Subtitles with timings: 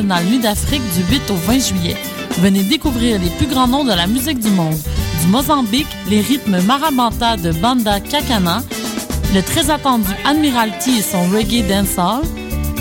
[0.00, 1.96] internationale Nuit d'Afrique du 8 au 20 juillet.
[2.38, 4.78] Venez découvrir les plus grands noms de la musique du monde.
[5.22, 8.62] Du Mozambique, les rythmes marabanta de Banda Kakana,
[9.34, 12.22] le très attendu Admiralty et son reggae dancehall,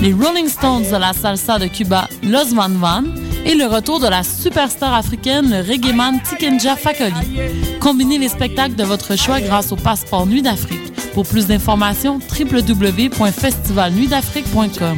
[0.01, 3.03] les Rolling Stones de la salsa de Cuba, Los Van Van,
[3.45, 7.49] et le retour de la superstar africaine, le reggaeman Tikenja Fakoli.
[7.79, 10.93] Combinez les spectacles de votre choix grâce au passeport Nuit d'Afrique.
[11.13, 14.97] Pour plus d'informations, www.festivalnuitdafrique.com.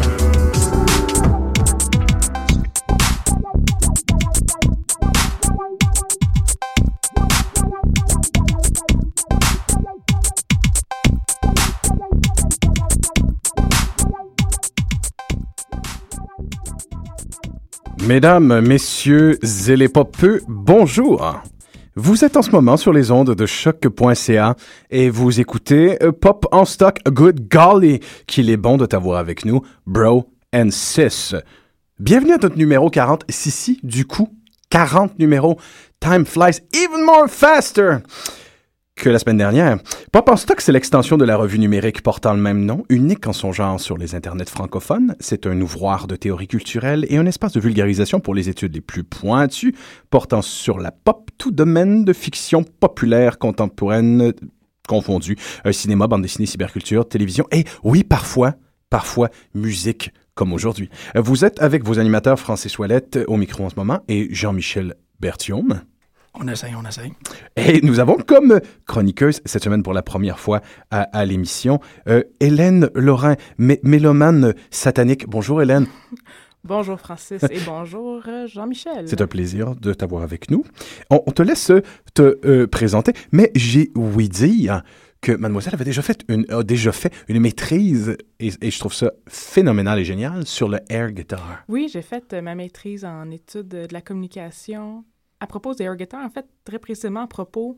[18.13, 21.41] Mesdames, messieurs et les popeux, bonjour.
[21.95, 24.57] Vous êtes en ce moment sur les ondes de choc.ca
[24.89, 29.61] et vous écoutez Pop en stock Good Golly, qu'il est bon de t'avoir avec nous,
[29.87, 31.35] bro and sis.
[31.99, 33.23] Bienvenue à notre numéro 40.
[33.29, 34.27] Si, si, du coup,
[34.71, 35.57] 40 numéros.
[36.01, 37.99] Time flies even more faster
[39.01, 39.79] que la semaine dernière.
[40.11, 43.33] Pop en stock, c'est l'extension de la revue numérique portant le même nom, unique en
[43.33, 45.15] son genre sur les internets francophones.
[45.19, 48.81] C'est un ouvroir de théorie culturelle et un espace de vulgarisation pour les études les
[48.81, 49.73] plus pointues,
[50.11, 54.33] portant sur la pop, tout domaine de fiction populaire contemporaine
[54.87, 55.35] confondu,
[55.65, 58.53] un cinéma, bande dessinée, cyberculture, télévision et, oui, parfois,
[58.91, 60.91] parfois, musique, comme aujourd'hui.
[61.15, 65.81] Vous êtes avec vos animateurs Francis Ouellette au micro en ce moment et Jean-Michel Berthiaume.
[66.33, 67.11] On essaye, on essaye.
[67.57, 72.23] Et nous avons comme chroniqueuse cette semaine pour la première fois à, à l'émission euh,
[72.39, 75.27] Hélène Laurin, mé mélomane satanique.
[75.27, 75.87] Bonjour Hélène.
[76.63, 79.07] Bonjour Francis et bonjour euh, Jean-Michel.
[79.07, 80.63] C'est un plaisir de t'avoir avec nous.
[81.09, 81.71] On, on, te laisse
[82.13, 84.83] te euh, présenter, mais j'ai ouï dire
[85.21, 88.93] que mademoiselle avait déjà fait une, a déjà fait une maîtrise, et, et, je trouve
[88.93, 91.63] ça phénoménal et génial, sur le air guitar.
[91.67, 95.03] Oui, j'ai fait ma maîtrise en études de la communication
[95.41, 97.75] à propos des guitars, en fait, très précisément à propos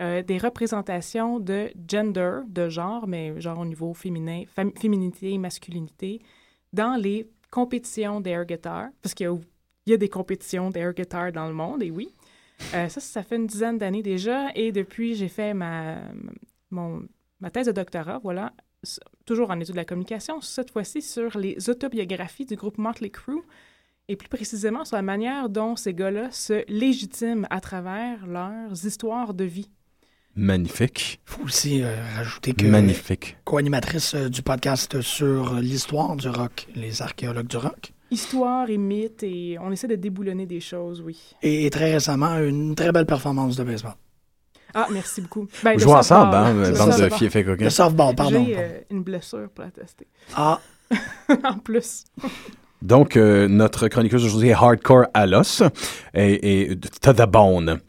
[0.00, 4.42] euh, des représentations de gender, de genre, mais genre au niveau féminin,
[4.76, 6.20] féminité et masculinité,
[6.72, 9.30] dans les compétitions d'air guitar, parce qu'il
[9.86, 12.08] y, y, a des compétitions d'air guitar dans le monde, et oui.
[12.74, 15.98] Euh, ça, ça fait une dizaine d'années déjà, et depuis, j'ai fait ma,
[16.72, 18.52] ma thèse de doctorat, voilà,
[19.24, 23.42] toujours en études de la communication, cette fois-ci sur les autobiographies du groupe Motley Crue,
[24.08, 29.34] et plus précisément sur la manière dont ces gars-là se légitiment à travers leurs histoires
[29.34, 29.70] de vie.
[30.36, 31.20] Magnifique.
[31.26, 32.66] Il faut aussi euh, rajouter que.
[32.66, 33.36] Magnifique.
[33.44, 37.92] Co-animatrice euh, du podcast sur l'histoire du rock, les archéologues du rock.
[38.10, 41.34] Histoire et mythe, et on essaie de déboulonner des choses, oui.
[41.42, 43.94] Et, très récemment, une très belle performance de baseball.
[44.74, 45.46] Ah, merci beaucoup.
[45.62, 47.64] Ben, jouez ensemble, hein, bande de filles fait coquin.
[47.64, 48.44] Le softball, pardon.
[48.44, 50.08] J'ai euh, une blessure pour attester.
[50.34, 50.60] Ah.
[51.44, 52.04] en plus.
[52.84, 55.62] Donc, euh, notre chroniqueuse aujourd'hui est hardcore à l'os
[56.12, 57.80] et, et to the bone.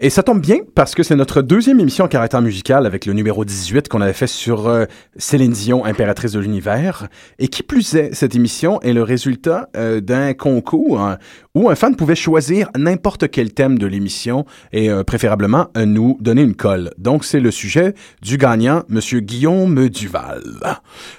[0.00, 3.12] Et ça tombe bien parce que c'est notre deuxième émission en caractère musical avec le
[3.12, 7.06] numéro 18 qu'on avait fait sur euh, Céline Dion, impératrice de l'univers.
[7.38, 11.18] Et qui plus est, cette émission est le résultat euh, d'un concours hein,
[11.54, 16.56] où un fan pouvait choisir n'importe quel thème de l'émission et préférablement nous donner une
[16.56, 16.90] colle.
[16.98, 20.42] Donc c'est le sujet du gagnant, Monsieur Guillaume Duval.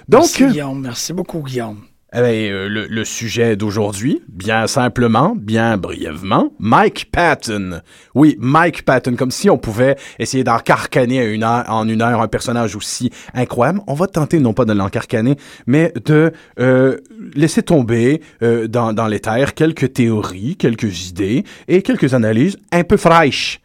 [0.06, 1.78] Donc, merci Guillaume, merci beaucoup Guillaume.
[2.18, 7.82] Eh bien, euh, le, le, sujet d'aujourd'hui, bien simplement, bien brièvement, Mike Patton.
[8.14, 12.28] Oui, Mike Patton, comme si on pouvait essayer d'encarcaner une heure, en une heure un
[12.28, 13.80] personnage aussi incroyable.
[13.86, 16.96] On va tenter non pas de l'encarcaner, mais de euh,
[17.34, 22.96] laisser tomber euh, dans, dans l'éther quelques théories, quelques idées et quelques analyses un peu
[22.96, 23.60] fraîches.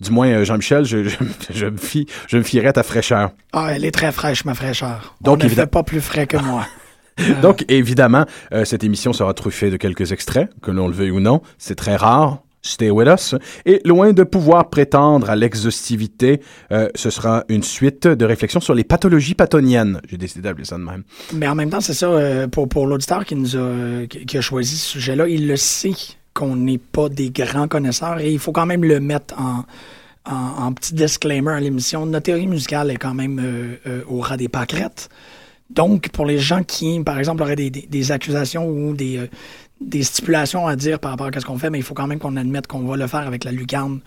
[0.00, 1.16] Du moins, Jean-Michel, je, je,
[1.52, 3.32] je, me fie, je me fierais à ta fraîcheur.
[3.52, 5.16] Ah, elle est très fraîche, ma fraîcheur.
[5.20, 6.68] Donc, On ne fait pas plus frais que moi.
[7.42, 11.20] Donc, évidemment, euh, cette émission sera truffée de quelques extraits, que l'on le veuille ou
[11.20, 11.42] non.
[11.58, 12.42] C'est très rare.
[12.62, 13.34] Stay with us.
[13.64, 16.42] Et loin de pouvoir prétendre à l'exhaustivité,
[16.72, 19.98] euh, ce sera une suite de réflexions sur les pathologies pathoniennes.
[20.10, 21.04] J'ai décidé d'appeler ça de même.
[21.32, 24.40] Mais en même temps, c'est ça, euh, pour, pour l'auditeur qui nous a, qui a
[24.42, 25.94] choisi ce sujet-là, il le sait
[26.34, 29.64] qu'on n'est pas des grands connaisseurs et il faut quand même le mettre en,
[30.30, 32.04] en, en petit disclaimer à l'émission.
[32.04, 33.40] Notre théorie musicale est quand même
[34.06, 35.08] au ras des pâquerettes.
[35.70, 39.26] Donc, pour les gens qui, par exemple, auraient des, des, des accusations ou des, euh,
[39.80, 42.18] des, stipulations à dire par rapport à ce qu'on fait, mais il faut quand même
[42.18, 44.00] qu'on admette qu'on va le faire avec la lucarne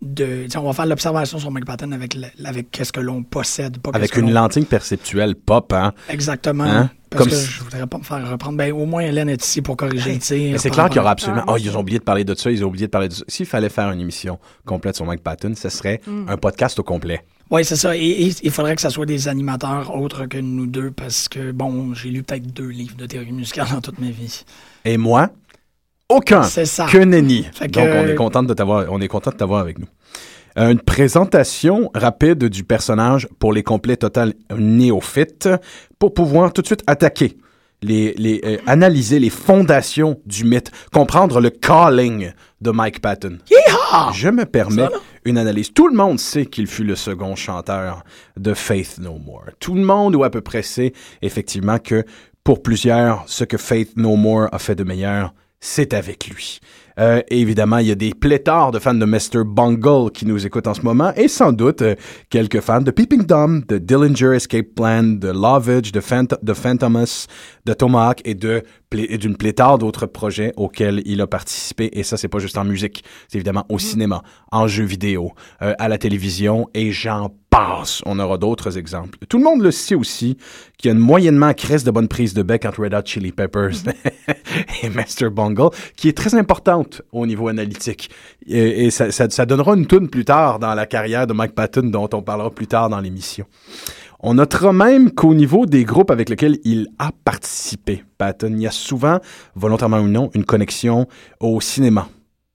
[0.00, 3.78] de on va faire l'observation sur Mike Patton avec le- avec qu'est-ce que l'on possède,
[3.78, 5.92] pas Avec qu'est-ce que une lentille perceptuelle pop, hein?
[6.08, 6.62] Exactement.
[6.62, 6.90] Hein?
[7.10, 8.56] Parce Comme que si- je voudrais pas me faire reprendre.
[8.58, 10.52] Ben, au moins, Hélène est ici pour corriger le tir.
[10.52, 11.42] Mais c'est par clair qu'il y aura absolument.
[11.48, 13.14] Ah, Oh, ils ont oublié de parler de ça, ils ont oublié de parler de
[13.14, 13.24] ça.
[13.26, 17.22] S'il fallait faire une émission complète sur Mike Patton, ce serait un podcast au complet.
[17.50, 17.96] Oui, c'est ça.
[17.96, 21.50] Et, et il faudrait que ça soit des animateurs autres que nous deux parce que,
[21.52, 24.44] bon, j'ai lu peut-être deux livres de théorie musicale dans toute ma vie.
[24.84, 25.30] Et moi,
[26.10, 26.42] aucun.
[26.42, 26.86] C'est ça.
[26.90, 27.44] Que nenni.
[27.52, 29.86] Fait que- Donc, on est content de t'avoir, on est content de t'avoir avec nous.
[30.58, 35.48] Euh, Une présentation rapide du personnage pour les complets total néophytes
[35.98, 37.36] pour pouvoir tout de suite attaquer
[37.80, 43.38] les, les euh, analyser les fondations du mythe, comprendre le calling de Mike Patton.
[44.14, 44.88] Je me permets
[45.74, 48.04] Tout le monde sait qu'il fut le second chanteur
[48.36, 49.46] de Faith No More.
[49.60, 50.92] Tout le monde, ou à peu près, sait
[51.22, 52.04] effectivement que
[52.44, 56.60] pour plusieurs, ce que Faith No More a fait de meilleur, c'est avec lui.
[56.98, 59.44] Euh, évidemment, il y a des pléthores de fans de Mr.
[59.44, 61.94] Bungle qui nous écoutent en ce moment, et sans doute euh,
[62.28, 67.26] quelques fans de Peeping Tom, de Dillinger Escape Plan, de Lovage, de, Phant de Phantomus,
[67.64, 71.90] de Tomahawk et d'une pléthore d'autres projets auxquels il a participé.
[71.92, 75.74] Et ça, c'est pas juste en musique, c'est évidemment au cinéma, en jeux vidéo, euh,
[75.78, 77.30] à la télévision, et j'en
[78.06, 79.18] On aura d'autres exemples.
[79.28, 80.36] Tout le monde le sait aussi
[80.78, 83.32] qu'il y a une moyennement crisse de bonne prise de bec entre Red Hot Chili
[83.32, 83.72] Peppers
[84.82, 85.30] et Mr.
[85.30, 88.10] Bungle, qui est très importante au niveau analytique.
[88.46, 92.08] Et, ça- ça donnera une toune plus tard dans la carrière de Mike Patton, dont
[92.12, 93.44] on parlera plus tard dans l'émission.
[94.20, 98.66] On notera même qu'au niveau des groupes avec lesquels il a participé, Patton, il y
[98.66, 99.20] a souvent,
[99.54, 101.06] volontairement ou non, une connexion
[101.40, 102.08] au cinéma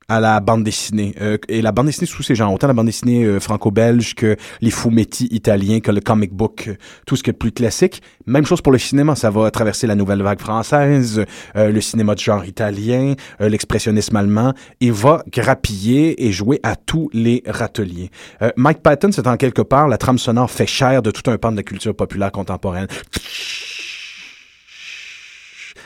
[0.08, 1.16] à la bande dessinée.
[1.22, 4.36] Euh, et la bande dessinée sous ces genres, autant la bande dessinée euh, franco-belge que
[4.62, 8.02] les fumetti italiens, que le comic book, euh, tout ce qui est plus classique.
[8.26, 12.16] Même chose pour le cinéma, ça va traverser la nouvelle vague française, euh, le cinéma
[12.16, 14.54] de genre italien, l'expressionnisme allemand.
[14.80, 18.10] Il va grappiller et jouer à tous les râteliers.
[18.56, 21.52] Mike Patton, c'est en quelque part, la trame sonore fait chair de tout un pan
[21.52, 22.88] de la culture populaire contemporaine.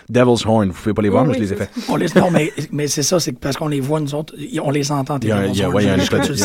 [0.09, 1.91] Devil's Horn, vous pouvez pas les voir, Oui, mais je les ai c'est fait.
[1.91, 4.71] On les, non, mais, mais c'est ça, c'est parce qu'on les voit, nous autres, on
[4.71, 5.19] les entend.
[5.21, 6.35] Il y a il y a- ouais, il y a un de-.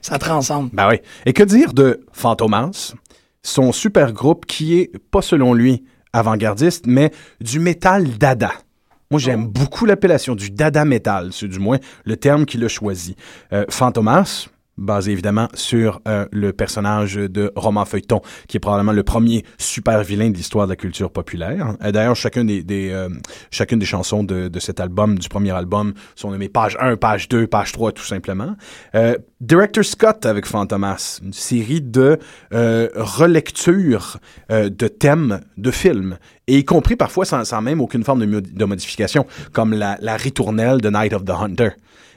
[0.00, 0.70] Ça transcende.
[0.72, 0.96] Ben oui.
[1.26, 2.94] Et que dire de Fantomas,
[3.42, 8.52] son super groupe qui est, pas selon lui, avant-gardiste, mais du métal dada.
[9.10, 13.16] Moi, j'aime beaucoup l'appellation du dada metal, c'est du moins le terme qu'il a choisi.
[13.52, 19.02] Euh, Fantomas, basé évidemment sur euh, le personnage de Roman Feuilleton, qui est probablement le
[19.02, 21.76] premier super vilain de l'histoire de la culture populaire.
[21.82, 23.08] Euh, D'ailleurs, chacun des, euh,
[23.50, 27.28] chacune des chansons de, de cet album, du premier album, sont nommées page 1, page
[27.28, 28.54] 2, page 3, tout simplement.
[29.40, 32.18] Director Scott avec Fantomas, une série de
[32.50, 34.18] relectures
[34.50, 38.64] de thèmes de films, et y compris parfois sans, sans même aucune forme de, de
[38.64, 41.70] modification, comme la, la ritournelle de Night of the Hunter.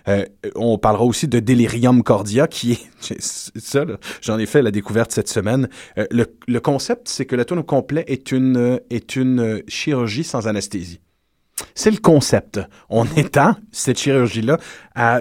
[0.07, 0.25] Euh,
[0.55, 3.85] on parlera aussi de Delirium Cordia, qui est ça.
[3.85, 5.69] là, J'en ai fait la découverte cette semaine.
[5.97, 9.61] Euh, le, le concept, c'est que la tonne au complet est une euh, est une
[9.67, 10.99] chirurgie sans anesthésie.
[11.75, 12.59] C'est le concept.
[12.89, 14.57] On étend cette chirurgie-là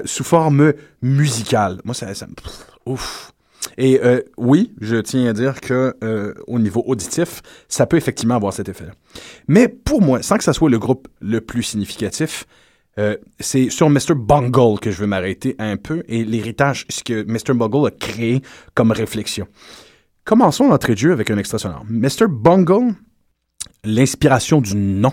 [0.07, 0.73] sous forme
[1.03, 1.81] musicale.
[1.85, 3.33] Moi, ça, ça pff, ouf.
[3.77, 8.35] Et euh, oui, je tiens à dire que euh, au niveau auditif, ça peut effectivement
[8.35, 8.93] avoir cet effet-là.
[9.49, 12.47] Mais pour moi, sans que ça soit le groupe le plus significatif,
[12.99, 14.15] euh, c'est sur Mr.
[14.17, 17.55] Bungle que je veux m'arrêter un peu et l'héritage, ce que Mr.
[17.55, 18.43] Bungle a créé
[18.75, 19.47] comme réflexion.
[20.25, 21.85] Commençons l'entrée de jeu avec un extrait sonore.
[21.89, 22.27] Mr.
[22.29, 22.95] Bungle,
[23.85, 25.13] l'inspiration du nom,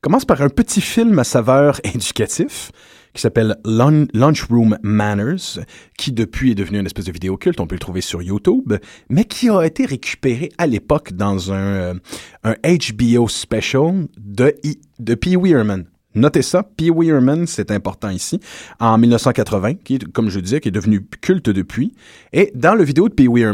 [0.00, 2.70] commence par un petit film à saveur éducatif
[3.12, 5.60] qui s'appelle Lun- Lunchroom Manners,
[5.96, 8.74] qui depuis est devenu une espèce de vidéo culte, on peut le trouver sur YouTube,
[9.08, 11.98] mais qui a été récupéré à l'époque dans un,
[12.44, 15.86] euh, HBO special de, I- de Pee Wee Herman.
[16.16, 18.40] Notez ça, Pee Wee Herman, c'est important ici,
[18.80, 21.92] en 1980, qui comme je disais, qui est devenu culte depuis.
[22.32, 23.44] Et dans le vidéo de Pee Wee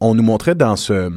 [0.00, 1.12] on nous montrait dans ce,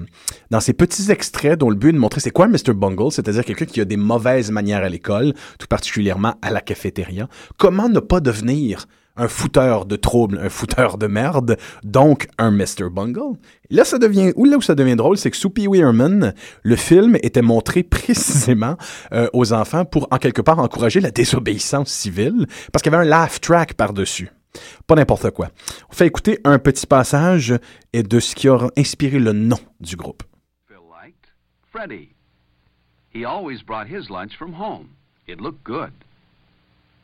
[0.51, 2.73] dans ces petits extraits dont le but est de montrer c'est quoi Mr.
[2.75, 7.27] Bungle, c'est-à-dire quelqu'un qui a des mauvaises manières à l'école, tout particulièrement à la cafétéria.
[7.57, 8.85] Comment ne pas devenir
[9.15, 12.89] un fouteur de troubles, un fouteur de merde, donc un Mr.
[12.91, 13.37] Bungle.
[13.69, 16.75] Là, ça devient, là où ça devient drôle, c'est que sous Pee Wee Herman, le
[16.75, 18.75] film était montré précisément
[19.13, 23.05] euh, aux enfants pour, en quelque part, encourager la désobéissance civile, parce qu'il y avait
[23.05, 24.31] un laugh track par-dessus.
[24.87, 25.49] Pas n'importe quoi.
[25.89, 27.55] On fait écouter un petit passage
[27.91, 30.23] et de ce qui aura inspiré le nom du groupe.
[30.67, 31.33] Phil liked?
[31.71, 32.09] Freddie.
[33.13, 34.89] He always brought his lunch from home.
[35.27, 35.91] It looked good.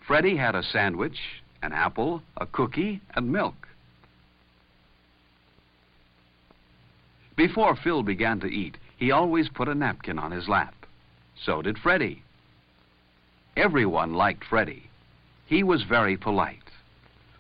[0.06, 3.68] Freddie had a sandwich, an apple, a cookie, and milk.
[7.36, 10.76] Before Phil began to eat, he always put a napkin on his lap.
[11.42, 12.22] So did Freddie.
[13.56, 14.90] Everyone liked Freddie.
[15.46, 16.60] He was very polite.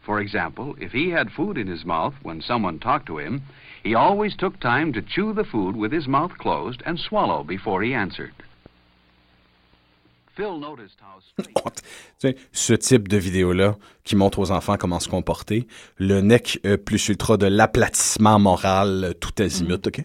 [0.05, 3.41] For example, if he had food in his mouth when someone talked to him,
[3.83, 7.81] he always took time to chew the food with his mouth closed and swallow before
[7.81, 8.33] he answered.
[12.51, 15.67] ce type de vidéo-là qui montre aux enfants comment se comporter,
[15.97, 20.03] le nec euh, plus ultra de l'aplatissement moral euh, tout azimut, OK?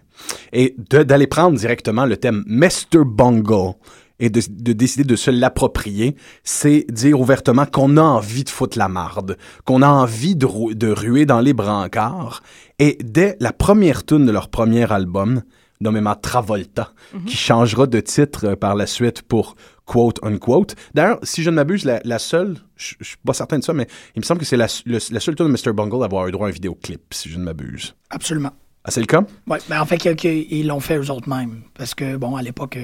[0.52, 3.04] Et d'aller prendre directement le thème Mr.
[3.04, 3.74] Bungle
[4.20, 6.14] et de, de décider de se l'approprier,
[6.44, 10.72] c'est dire ouvertement qu'on a envie de foutre la marde, qu'on a envie de, rou-
[10.74, 12.42] de ruer dans les brancards.
[12.78, 15.42] Et dès la première tune de leur premier album,
[15.80, 16.92] nommément Travolta,
[17.26, 20.74] qui changera de titre euh, par la suite pour quote unquote.
[20.94, 23.72] D'ailleurs, si je ne m'abuse, la, la seule, je je suis pas certain de ça,
[23.72, 23.86] mais
[24.16, 25.72] il me semble que c'est la, le- la seule tune de Mr.
[25.74, 27.94] Bungle à avoir eu droit à un vidéoclip, si je ne m'abuse.
[28.10, 28.52] Absolument.
[28.84, 29.24] Ah, c'est le cas?
[29.46, 31.62] Oui, ben en fait, ils l'ont fait eux autres mêmes.
[31.74, 32.78] Parce que, bon, à l'époque,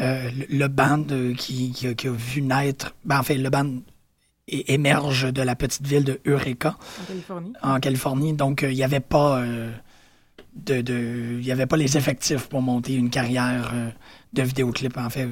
[0.00, 3.50] euh, le, band euh, qui, qui a, qui a vu naître, ben, en fait, le
[3.50, 3.68] band
[4.48, 7.52] émerge de la petite ville de Eureka, En Californie.
[7.62, 8.32] en Californie.
[8.32, 9.70] Donc, euh, il n'y avait pas euh,
[10.54, 13.90] de, de- il y avait pas les effectifs pour monter une carrière euh,
[14.32, 15.28] de vidéoclip, en fait,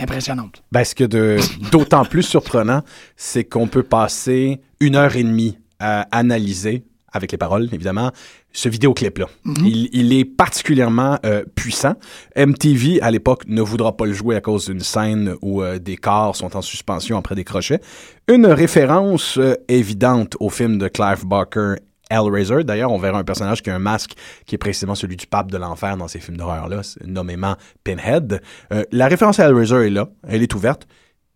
[0.00, 0.62] impressionnante.
[0.72, 1.38] Ben, ce que de
[1.70, 2.82] d'autant plus surprenant,
[3.16, 8.12] c'est qu'on peut passer une heure et demie à analyser, avec les paroles évidemment,
[8.52, 9.26] ce vidéoclip-là.
[9.64, 11.94] il, il est particulièrement euh, puissant.
[12.36, 15.96] MTV, à l'époque, ne voudra pas le jouer à cause d'une scène où euh, des
[15.96, 17.80] corps sont en suspension après des crochets.
[18.28, 21.74] Une référence euh, évidente au film de Clive Barker,
[22.10, 22.64] Hellraiser.
[22.64, 24.14] D'ailleurs, on verra un personnage qui a un masque
[24.46, 28.42] qui est précisément celui du pape de l'enfer dans ces films d'horreur-là, nommément Pinhead.
[28.72, 30.86] Euh, la référence à Hellraiser est là, elle est ouverte.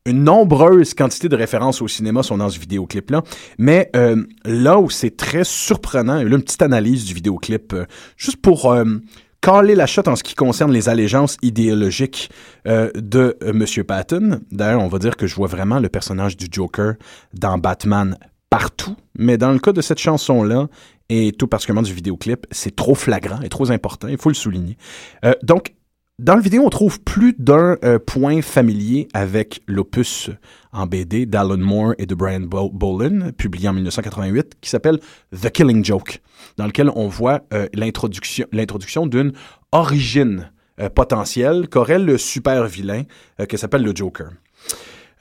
[0.07, 3.23] Une nombreuse quantité de références au cinéma sont dans ce vidéoclip-là.
[3.57, 7.87] Mais euh, là où c'est très surprenant, et là, une petite analyse du vidéoclip, euh,
[8.19, 8.75] juste pour
[9.41, 12.31] caler la shot en ce qui concerne les allégeances idéologiques
[12.65, 14.41] de Monsieur Patton.
[14.51, 16.95] D'ailleurs, on va dire que je vois vraiment le personnage du Joker
[17.35, 18.17] dans Batman
[18.59, 18.97] partout.
[19.19, 20.69] Mais dans le cas de cette chanson-là,
[21.09, 24.77] et tout particulièrement du vidéoclip, c'est trop flagrant et trop important, il faut le souligner.
[25.25, 25.75] Euh, donc,
[26.21, 30.31] dans le vidéo, on trouve plus d'un euh, point familier avec l'opus
[30.73, 35.01] en BD d'Alan Moore et de Brian Bo- Bolin, publié en 1988, qui s'appelle
[35.33, 36.21] The Killing Joke,
[36.57, 39.33] dans lequel on voit euh, l'introduction d'une
[39.73, 43.03] origine euh, potentielle qu'aurait le super vilain
[43.49, 44.31] qui s'appelle le Joker.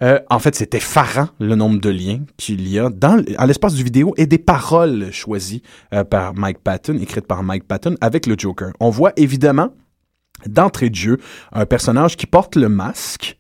[0.02, 3.84] Euh, en fait, c'est effarant le nombre de liens qu'il y a dans, l'espace du
[3.84, 5.62] vidéo et des paroles choisies
[5.94, 8.72] euh, par Mike Patton, écrites par Mike Patton avec le Joker.
[8.80, 9.70] On voit évidemment
[10.46, 11.18] d'entrée de jeu
[11.52, 13.38] un personnage qui porte le masque,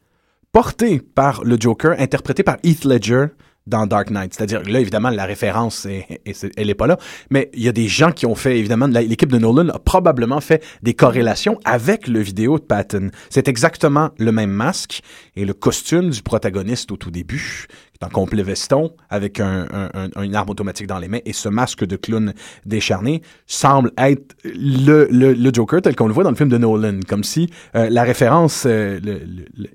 [0.51, 3.27] porté par le Joker, interprété par Heath Ledger
[3.65, 4.33] dans Dark Knight.
[4.33, 6.97] C'est-à-dire, là, évidemment, la référence, est- est- elle n'est pas là,
[7.29, 10.41] mais il y a des gens qui ont fait, évidemment, l'équipe de Nolan a probablement
[10.41, 13.09] fait des corrélations avec le vidéo de Patton.
[13.29, 15.01] C'est exactement le même masque
[15.35, 17.67] et le costume du protagoniste au tout début,
[18.01, 21.47] en complet veston, avec un, un- un- une arme automatique dans les mains, et ce
[21.47, 22.33] masque de clown
[22.65, 26.99] décharné semble être le, le, Joker tel qu'on le voit dans le film de Nolan,
[27.07, 28.99] comme si euh, la référence euh,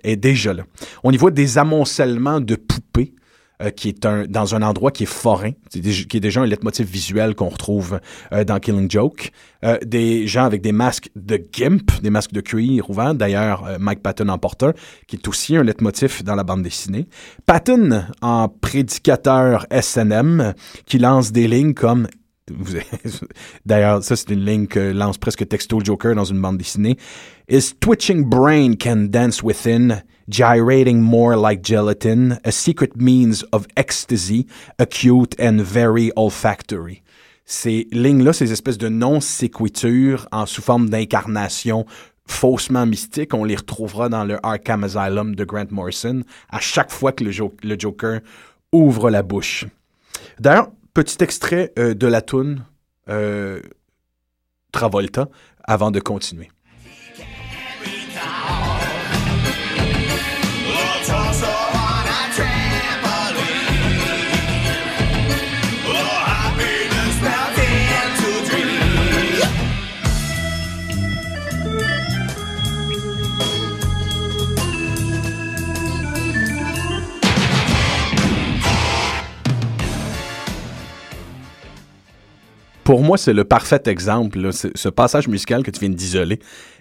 [0.04, 0.64] est déjà là.
[1.04, 3.14] On y voit des amoncellements de poupées
[3.62, 6.86] euh, qui est un, dans un endroit qui est forain, qui est déjà un leitmotiv
[6.86, 8.00] visuel qu'on retrouve
[8.32, 9.32] euh, dans Killing Joke.
[9.64, 13.14] Euh, des gens avec des masques de gimp, des masques de cuir ouverts.
[13.14, 14.72] D'ailleurs, euh, Mike Patton en porte un,
[15.08, 17.08] qui est aussi un leitmotiv dans la bande dessinée.
[17.44, 20.54] Patton en prédicateur SNM,
[20.86, 22.06] qui lance des lignes comme
[23.66, 26.96] D'ailleurs, ça, c'est une ligne que lance presque texto Joker dans une bande dessinée.
[27.48, 34.46] His twitching brain can dance within, gyrating more like gelatin, a secret means of ecstasy,
[34.78, 37.02] acute and very olfactory.
[37.44, 41.86] Ces lignes-là, ces espèces de non-séquitures en sous forme d'incarnation
[42.26, 47.12] faussement mystiques, on les retrouvera dans le Arkham Asylum de Grant Morrison à chaque fois
[47.12, 48.20] que le Joker
[48.70, 49.64] ouvre la bouche.
[50.38, 52.64] D'ailleurs, petit extrait euh, de la toune
[53.08, 53.60] euh,
[54.72, 55.28] Travolta
[55.64, 56.50] avant de continuer.
[82.88, 86.38] Pour moi, c'est le parfait exemple, ce passage musical que tu viens d'isoler,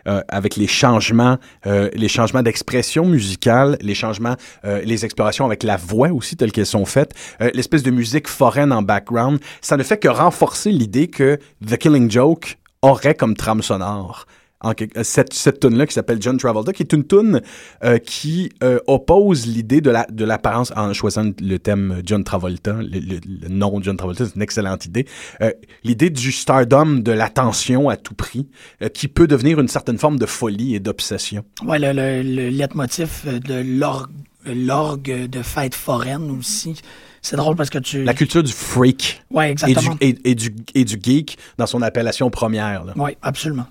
[0.08, 5.64] euh, avec les changements, euh, les changements d'expression musicale, les changements, euh, les explorations avec
[5.64, 7.14] la voix aussi telles qu'elles sont faites,
[7.54, 12.10] l'espèce de musique foraine en background, ça ne fait que renforcer l'idée que The Killing
[12.10, 14.28] Joke aurait comme trame sonore
[14.62, 17.42] en quelque- euh, cette, cette tune là qui s'appelle John Travolta, qui est une tune
[17.84, 22.74] euh, qui euh, oppose l'idée de la de l'apparence en choisissant le thème John Travolta,
[22.74, 25.06] le, le- le nom John Travolta, c'est une excellente idée.
[25.42, 25.52] Euh,
[25.84, 28.48] l'idée du stardom, de l'attention à tout prix,
[28.94, 31.44] qui peut devenir une certaine forme de folie et d'obsession.
[31.64, 34.12] Ouais, le, le, le leitmotiv de l'orgue,
[34.46, 36.82] l'orgue de fête foraine aussi.
[37.22, 38.04] C'est drôle parce que tu.
[38.04, 39.98] La culture du freak Ouais, et du, exactement.
[40.02, 42.86] et, et du, et du geek dans son appellation première.
[42.96, 43.66] Oui, absolument.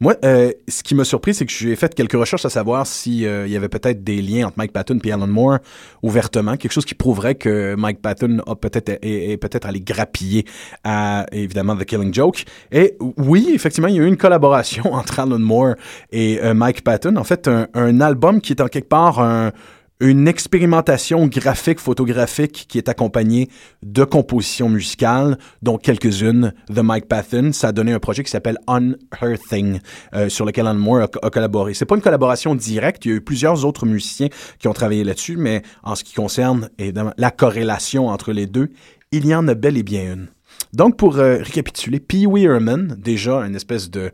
[0.00, 3.20] Moi, euh, ce qui m'a surpris, c'est que j'ai fait quelques recherches à savoir s'il
[3.20, 5.58] y avait peut-être des liens entre Mike Patton et Alan Moore
[6.02, 10.46] ouvertement, quelque chose qui prouverait que Mike Patton a peut-être est, est peut-être allé grappiller
[10.84, 12.44] à évidemment The Killing Joke.
[12.72, 15.74] Et oui, effectivement, il y a eu une collaboration entre Alan Moore
[16.10, 17.16] et euh, Mike Patton.
[17.16, 19.52] En fait, un, un album qui est en quelque part un
[20.00, 23.48] une expérimentation graphique, photographique qui est accompagnée
[23.82, 27.52] de compositions musicales, dont quelques-unes de Mike Patton.
[27.52, 29.80] Ça a donné un projet qui s'appelle Unearthing,
[30.14, 31.74] euh, sur lequel Alan Moore a, a collaboré.
[31.74, 34.28] C'est pas une collaboration directe, il y a eu plusieurs autres musiciens
[34.58, 38.70] qui ont travaillé là-dessus, mais en ce qui concerne évidemment la corrélation entre les deux,
[39.12, 40.28] il y en a bel et bien une.
[40.72, 44.12] Donc, pour euh, récapituler, Pee Wee Herman, déjà une espèce de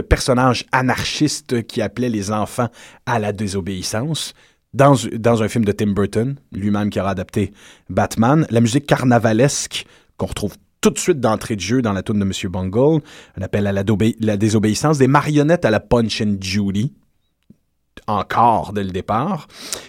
[0.00, 2.68] personnage anarchiste qui appelait les enfants
[3.06, 4.34] à la désobéissance,
[4.74, 7.52] dans, dans un film de Tim Burton, lui-même qui aura adapté
[7.88, 9.86] Batman, la musique carnavalesque
[10.16, 13.02] qu'on retrouve tout de suite d'entrée de jeu dans la tourne de Monsieur Bungle,
[13.36, 16.92] un appel à la désobéissance, des marionnettes à la Punch and Judy,
[18.06, 19.46] encore dès le départ,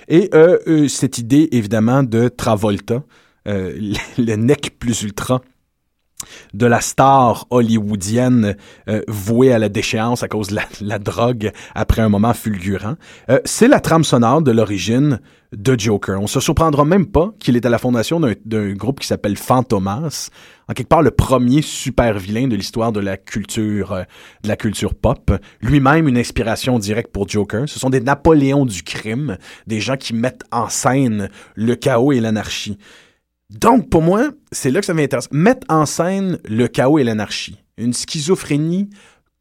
[0.08, 3.04] et euh, euh, cette idée évidemment de Travolta,
[3.48, 5.42] euh, le, le nec plus ultra
[6.54, 8.56] de la star hollywoodienne
[8.90, 12.96] euh, vouée à la déchéance à cause de la, la drogue après un moment fulgurant.
[13.30, 15.20] Euh, c'est la trame sonore de l'origine
[15.56, 16.22] de Joker.
[16.22, 20.30] On se surprendra même pas qu'il est à la fondation d'un- groupe qui s'appelle Fantomas,
[20.70, 24.04] en quelque part le premier super vilain de l'histoire de la culture euh,
[24.44, 25.32] de la culture pop.
[25.62, 27.68] Lui-même une inspiration directe pour Joker.
[27.68, 29.38] Ce sont des Napoléons du crime,
[29.68, 32.78] des gens qui mettent en scène le chaos et l'anarchie.
[33.52, 35.28] Donc, pour moi, c'est là que ça m'intéresse.
[35.32, 37.58] Mettre en scène le chaos et l'anarchie.
[37.78, 38.90] Une schizophrénie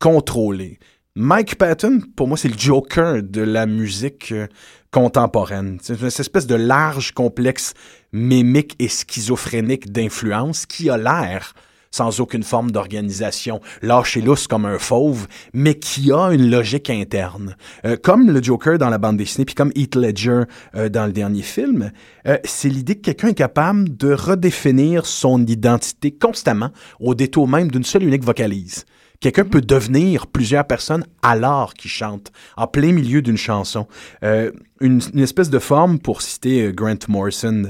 [0.00, 0.78] contrôlée.
[1.14, 4.46] Mike Patton, pour moi, c'est le Joker de la musique euh,
[4.90, 5.78] contemporaine.
[5.82, 7.74] C'est une espèce de large complexe
[8.12, 11.54] mémique et schizophrénique d'influence qui a l'air
[11.90, 17.56] sans aucune forme d'organisation, lâché lousse comme un fauve, mais qui a une logique interne.
[17.84, 20.42] Euh, comme le Joker dans la bande dessinée, puis comme Heath Ledger
[20.74, 21.90] euh, dans le dernier film,
[22.26, 27.70] euh, c'est l'idée que quelqu'un est capable de redéfinir son identité constamment au détour même
[27.70, 28.84] d'une seule et unique vocalise.
[29.20, 33.86] Quelqu'un peut devenir plusieurs personnes alors qu'il chante, en plein milieu d'une chanson.
[34.24, 34.50] Euh,
[34.80, 37.64] une, une espèce de forme, pour citer euh, Grant Morrison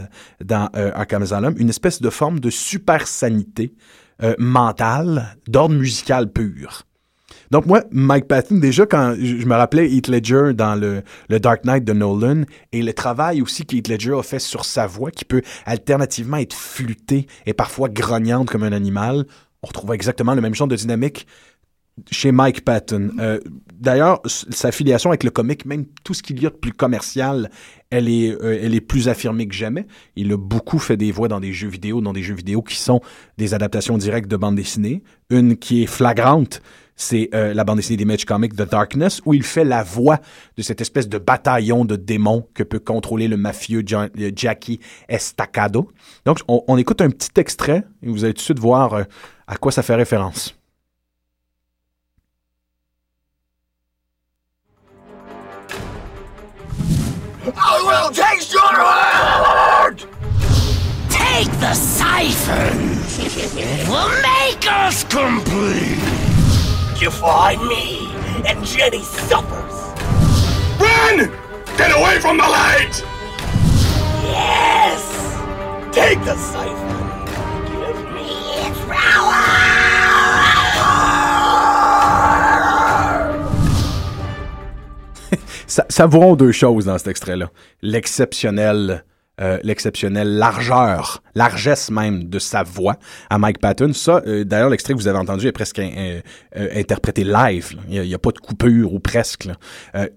[0.45, 3.75] dans euh, Arkham Asylum, une espèce de forme de super sanité
[4.23, 6.83] euh, mentale, d'ordre musical pur.
[7.51, 11.65] Donc moi, Mike Patton, déjà quand je me rappelais Heath Ledger dans le, le Dark
[11.65, 15.25] Knight de Nolan et le travail aussi qu'Heath Ledger a fait sur sa voix qui
[15.25, 19.25] peut alternativement être flûtée et parfois grognante comme un animal,
[19.63, 21.27] on retrouve exactement le même genre de dynamique
[22.11, 23.11] chez Mike Patton.
[23.19, 23.41] Euh,
[23.81, 27.51] D'ailleurs, sa filiation avec le comique, même tout ce qu'il y a de plus commercial,
[27.89, 29.87] elle est, euh, elle est plus affirmée que jamais.
[30.17, 32.77] Il a beaucoup fait des voix dans des jeux vidéo, dans des jeux vidéo qui
[32.77, 33.01] sont
[33.39, 35.03] des adaptations directes de bande dessinée.
[35.31, 36.61] Une qui est flagrante,
[36.95, 40.19] c'est euh, la bande dessinée d'Image Comics The Darkness, où il fait la voix
[40.59, 45.89] de cette espèce de bataillon de démons que peut contrôler le mafieux euh, Jackie Estacado.
[46.27, 49.07] Donc, on, écoute un petit extrait et vous allez tout de suite voir
[49.47, 50.60] à quoi ça fait référence.
[57.57, 60.07] I will taste your heart!
[61.09, 62.99] Take the siphon!
[63.23, 65.99] It will make us complete!
[67.01, 68.13] You find me
[68.47, 69.75] and Jenny suffers!
[70.81, 71.31] Run!
[71.77, 73.03] Get away from the light!
[74.25, 75.03] Yes!
[75.95, 76.90] Take the siphon!
[85.71, 87.49] Ça, savourons deux choses dans cet extrait-là.
[87.81, 89.05] L'exceptionnel,
[89.41, 92.97] euh, l'exceptionnelle largeur, largesse même de sa voix
[93.31, 93.93] à Mike Patton.
[93.93, 96.21] Ça, euh, d'ailleurs, l'extrait que vous avez entendu est presque euh,
[96.57, 97.77] euh, interprété live.
[97.89, 99.49] Il n'y a, pas de coupure ou presque.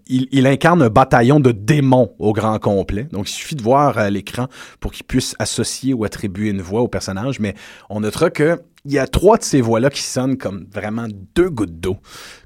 [0.08, 3.04] il, il incarne un bataillon de démons au grand complet.
[3.12, 4.48] Donc, il suffit de voir à l'écran
[4.80, 7.40] pour qu'il puisse associer ou attribuer une voix au personnage.
[7.40, 7.54] Mais
[7.92, 11.50] on notera que il y a trois de ces voix-là qui sonnent comme vraiment deux
[11.50, 11.98] gouttes d'eau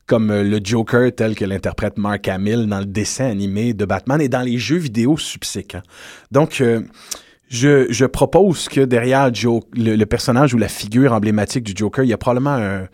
[0.08, 4.20] comme euh, le Joker tel que l'interprète Mark Hamill dans le dessin animé de Batman
[4.22, 5.84] et dans les jeux vidéo subséquents.
[6.32, 6.82] Donc, euh,
[7.50, 9.30] je, propose que derrière
[9.74, 12.88] le, personnage ou la figure emblématique du Joker, il y a probablement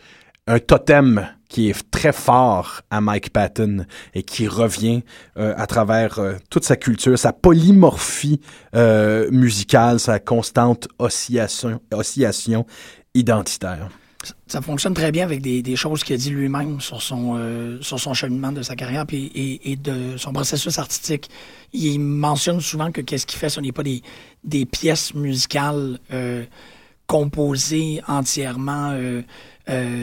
[0.47, 5.03] un, totem qui est très fort à Mike Patton et qui revient
[5.38, 8.41] euh, à travers toute sa culture, sa polymorphie
[9.32, 12.65] musicale, sa constante oscillation, oscillation
[13.13, 13.89] identitaire.
[14.47, 17.99] Ça fonctionne très bien avec des, choses qu'il a dit lui-même sur son euh, sur
[17.99, 21.30] son cheminement de sa carrière puis, et, de son processus artistique.
[21.73, 26.45] Il mentionne souvent que qu'est-ce qu'il fait, ce n'est pas des, pièces musicales euh,
[27.06, 29.23] composées entièrement euh,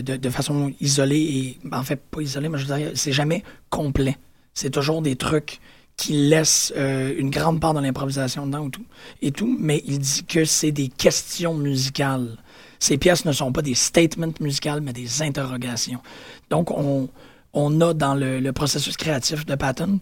[0.02, 4.18] de, façon isolée et en fait pas isolée, mais je veux dire, c'est jamais complet.
[4.52, 5.60] C'est toujours des trucs
[5.96, 8.86] qui laissent une grande part de l'improvisation dedans ou tout,
[9.20, 12.38] et tout, mais il dit que c'est des questions musicales.
[12.80, 16.00] Ces pièces ne sont pas des statements musicaux, mais des interrogations.
[16.48, 17.08] Donc, on,
[17.52, 20.00] on a dans le, processus créatif de Patton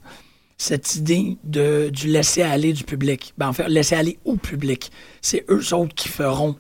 [0.57, 3.35] cette idée de, du laisser aller du public.
[3.39, 4.91] Ben, en fait, laisser aller au public.
[5.21, 6.57] C'est eux autres qui feront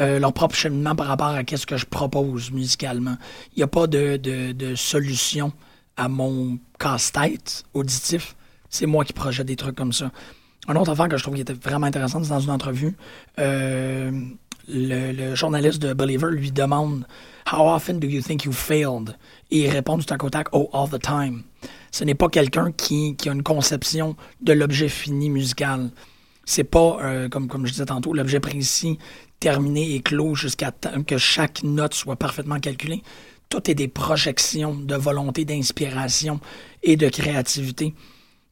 [0.00, 3.16] euh, leur propre cheminement par rapport à ce que je propose musicalement.
[3.54, 5.52] Il n'y a pas de, de, de solution
[5.96, 8.36] à mon casse-tête auditif.
[8.70, 10.10] C'est moi qui projette des trucs comme ça.
[10.68, 12.96] Un autre affaire que je trouve qui était vraiment intéressante, c'est dans une entrevue,
[13.38, 14.12] euh,
[14.68, 17.06] le, journaliste de Believer lui demande
[17.50, 19.16] How often do you think you failed?
[19.50, 21.42] Et il répond du tac au Oh, all the time.
[21.90, 25.90] Ce n'est pas quelqu'un qui, a une conception de l'objet fini musical.
[26.44, 28.98] C'est pas, euh, comme, comme je disais tantôt, l'objet précis,
[29.40, 30.72] terminé et clos jusqu'à
[31.06, 33.02] que chaque note soit parfaitement calculée.
[33.48, 36.40] Tout est des projections de volonté, d'inspiration
[36.82, 37.94] et de créativité.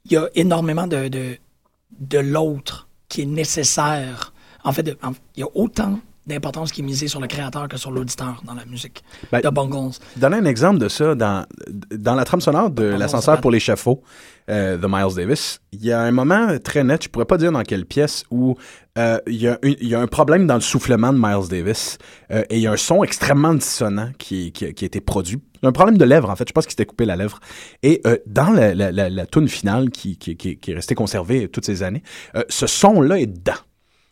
[0.05, 1.39] Il y a énormément de, de,
[1.99, 4.33] de l'autre qui est nécessaire.
[4.65, 4.97] En fait,
[5.37, 8.55] il y a autant d'importance qui est misée sur le créateur que sur l'auditeur dans
[8.55, 9.95] la musique Ben, de Bungles.
[10.17, 11.45] Donner un exemple de ça dans,
[11.91, 14.03] dans la trame sonore de l'ascenseur ça pour l'échafaud
[14.49, 15.61] euh, de Miles Davis.
[15.73, 18.55] Il y a un moment très net, je pourrais pas dire dans quelle pièce, où
[18.99, 21.49] euh, il, y a une- il y a un problème dans le soufflement de Miles
[21.49, 21.97] Davis
[22.31, 25.41] euh, et il y a un son extrêmement dissonant qui, qui, qui a été produit.
[25.63, 26.47] Un problème de lèvre, en fait.
[26.47, 27.41] Je pense qu'il s'était coupé la lèvre.
[27.83, 30.95] Et euh, dans la, la, la, la tune finale qui, qui, qui, qui est restée
[30.95, 32.03] conservée toutes ces années,
[32.37, 33.55] euh, ce son-là est dedans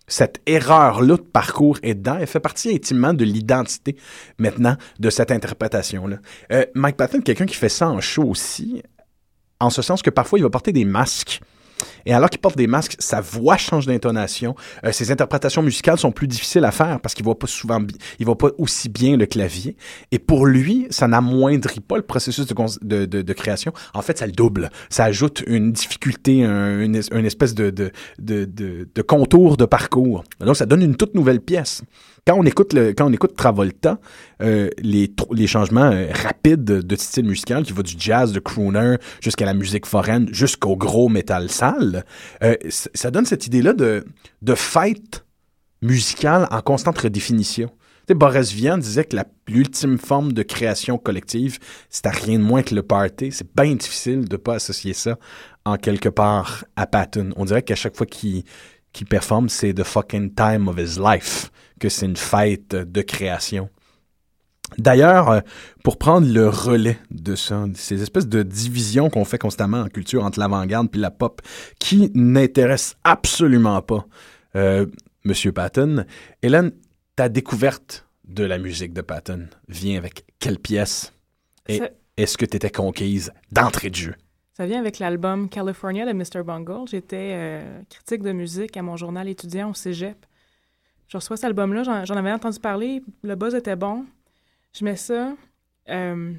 [0.09, 2.17] cette erreur-là de parcours est dedans.
[2.21, 3.97] Elle fait partie intimement de l'identité
[4.39, 6.17] maintenant de cette interprétation-là.
[6.53, 8.83] Euh, Mike Patton, quelqu'un qui fait ça en show aussi,
[9.61, 11.41] en ce sens que parfois il va porter des masques.
[12.07, 14.55] Et alors qu'il porte des masques, sa voix change d'intonation.
[14.85, 17.81] Euh, ses interprétations musicales sont plus difficiles à faire parce qu'il voit pas souvent,
[18.19, 19.77] il voit pas aussi bien le clavier.
[20.13, 23.73] Et pour lui, ça n'amoindrit pas le processus de, de, de- de création.
[23.95, 24.71] En fait, ça le double.
[24.91, 30.25] Ça ajoute une difficulté, un- une, une espèce de, de contour de parcours.
[30.41, 31.83] Donc, ça donne une toute nouvelle pièce.
[32.29, 33.99] Quand on écoute, quand on écoute Travolta,
[34.43, 38.97] euh, les, les changements euh, rapides de, style musical, qui va du jazz, de crooner,
[39.23, 42.05] jusqu'à la musique foraine, jusqu'au gros métal sale,
[42.43, 44.05] euh, ça donne cette idée-là de,
[44.43, 45.25] de fête
[45.81, 47.71] musicale en constante redéfinition.
[48.11, 52.83] Boris Vian disait que l'ultime forme de création collective, c'était rien de moins que le
[52.83, 53.33] party.
[53.33, 55.17] C'est bien difficile de pas associer ça
[55.65, 57.31] en quelque part à Patton.
[57.37, 58.45] On dirait qu'à chaque fois qu'il
[58.93, 63.69] qu'il performe, c'est the fucking time of his life, que c'est une fête de création.
[64.77, 65.41] D'ailleurs, euh,
[65.83, 70.25] pour prendre le relais de ça, ces espèces de divisions qu'on fait constamment en culture
[70.25, 71.41] entre l'avant-garde puis la pop,
[71.81, 74.07] qui n'intéressent absolument pas
[74.57, 74.85] euh,
[75.25, 76.05] Monsieur Patton.
[76.43, 76.73] Hélène,
[77.17, 81.15] ta découverte de la musique de Patton vient avec quelle pièce?
[81.67, 81.89] Et Ça-
[82.19, 84.15] est-ce que tu étais conquise d'entrée de jeu?
[84.55, 86.43] Ça vient avec l'album California de Mr.
[86.45, 86.87] Bungle.
[86.91, 90.27] J'étais euh, critique de musique à mon journal étudiant au cégep.
[91.09, 94.05] Je reçois cet album-là, j'en, avais entendu parler, le buzz était bon.
[94.79, 95.35] Je mets ça.
[95.89, 96.35] euh,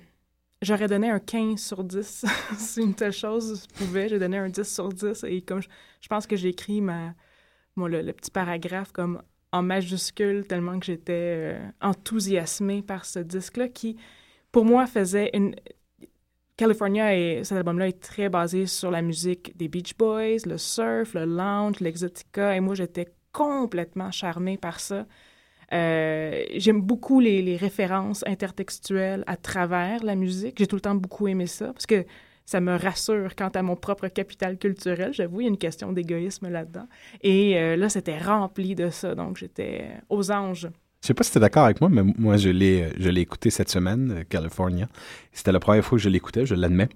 [0.62, 2.26] j'aurais donné un 15 sur 10
[2.58, 4.08] si une telle chose pouvait.
[4.10, 5.70] J'ai donné un 10 sur 10 et comme je,
[6.02, 7.14] je pense que j'ai écrit ma,
[7.76, 13.18] mon- le, le petit paragraphe comme en majuscule tellement que j'étais euh, enthousiasmée par ce
[13.20, 13.98] disque-là qui,
[14.52, 15.56] pour moi, faisait une,
[16.58, 21.14] California et cet album-là est très basé sur la musique des Beach Boys, le surf,
[21.14, 22.56] le lounge, l'exotica.
[22.56, 25.06] Et moi, j'étais complètement charmée par ça.
[25.72, 30.56] Euh, J'aime beaucoup les, références intertextuelles à travers la musique.
[30.58, 32.06] J'ai tout le temps beaucoup aimé ça parce que
[32.46, 35.14] ça me rassure quant à mon propre capital culturel.
[35.14, 36.88] J'avoue, il y a une question d'égoïsme là-dedans.
[37.22, 39.14] Et euh, là, c'était rempli de ça.
[39.14, 40.68] Donc, j'étais aux anges.
[41.02, 43.22] Je sais pas si tu es d'accord avec moi, mais moi, je l'ai, je l'ai
[43.22, 44.90] écouté cette semaine, euh, California.
[45.32, 46.90] C'était la première fois que je l'écoutais, je l'admets.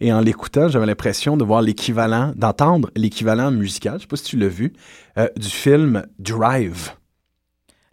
[0.00, 4.24] Et en l'écoutant, j'avais l'impression de voir l'équivalent, d'entendre l'équivalent musical, je sais pas si
[4.24, 4.74] tu l'as vu,
[5.16, 6.90] euh, du film Drive.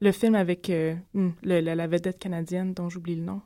[0.02, 3.42] Le film avec euh, hmm, le- la, la vedette canadienne dont j'oublie le nom.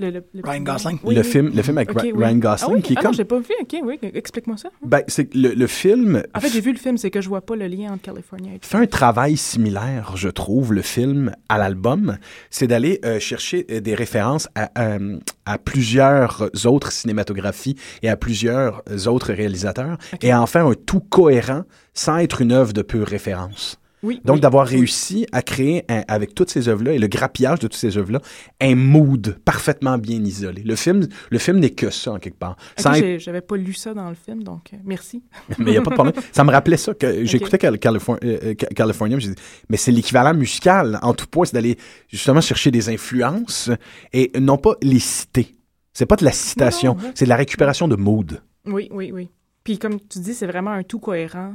[0.00, 0.98] Le, le- le Ryan Gosling?
[1.04, 1.26] Oui, le, oui.
[1.26, 2.12] film, le film avec oui.
[2.16, 2.82] Ryan Ah Gosling, oui?
[2.82, 3.10] qui est Ah comme...
[3.10, 3.50] non, j'ai pas vu.
[3.60, 4.70] OK, oui, explique-moi ça.
[4.82, 7.28] Ben, c'est que le, le film En fait, j'ai vu le film, c'est que je
[7.28, 11.32] vois pas le lien entre California et fait un travail similaire, je trouve, le film
[11.50, 12.16] à l'album.
[12.48, 14.98] C'est d'aller euh, chercher euh, des références à, à-
[15.44, 21.00] à plusieurs autres cinématographies et à plusieurs autres réalisateurs et à en faire un tout
[21.00, 23.78] cohérent sans être une œuvre de pure référence.
[24.02, 24.20] Oui.
[24.24, 24.76] Donc, oui, d'avoir oui.
[24.76, 28.20] réussi à créer, un- avec toutes ces œuvres-là et le grappillage de toutes ces œuvres-là,
[28.60, 30.62] un mood parfaitement bien isolé.
[30.64, 32.56] Le film, le film n'est que ça, en quelque part.
[32.76, 35.22] Ok, Sans être- j'avais pas lu ça dans le film, donc euh, merci.
[35.58, 36.14] mais il n'y a pas de problème.
[36.32, 39.76] Ça me rappelait ça que j'écoutais Californ- euh, euh, Ca- California, je me dis, mais
[39.76, 41.76] c'est l'équivalent musical en tout point, c'est d'aller
[42.08, 43.70] justement chercher des influences
[44.12, 45.56] et non pas les citer.
[45.92, 48.40] C'est pas de la citation, c'est de la récupération de mood.
[48.66, 49.28] Oui, oui, oui.
[49.62, 51.54] Puis comme tu dis, c'est vraiment un tout cohérent.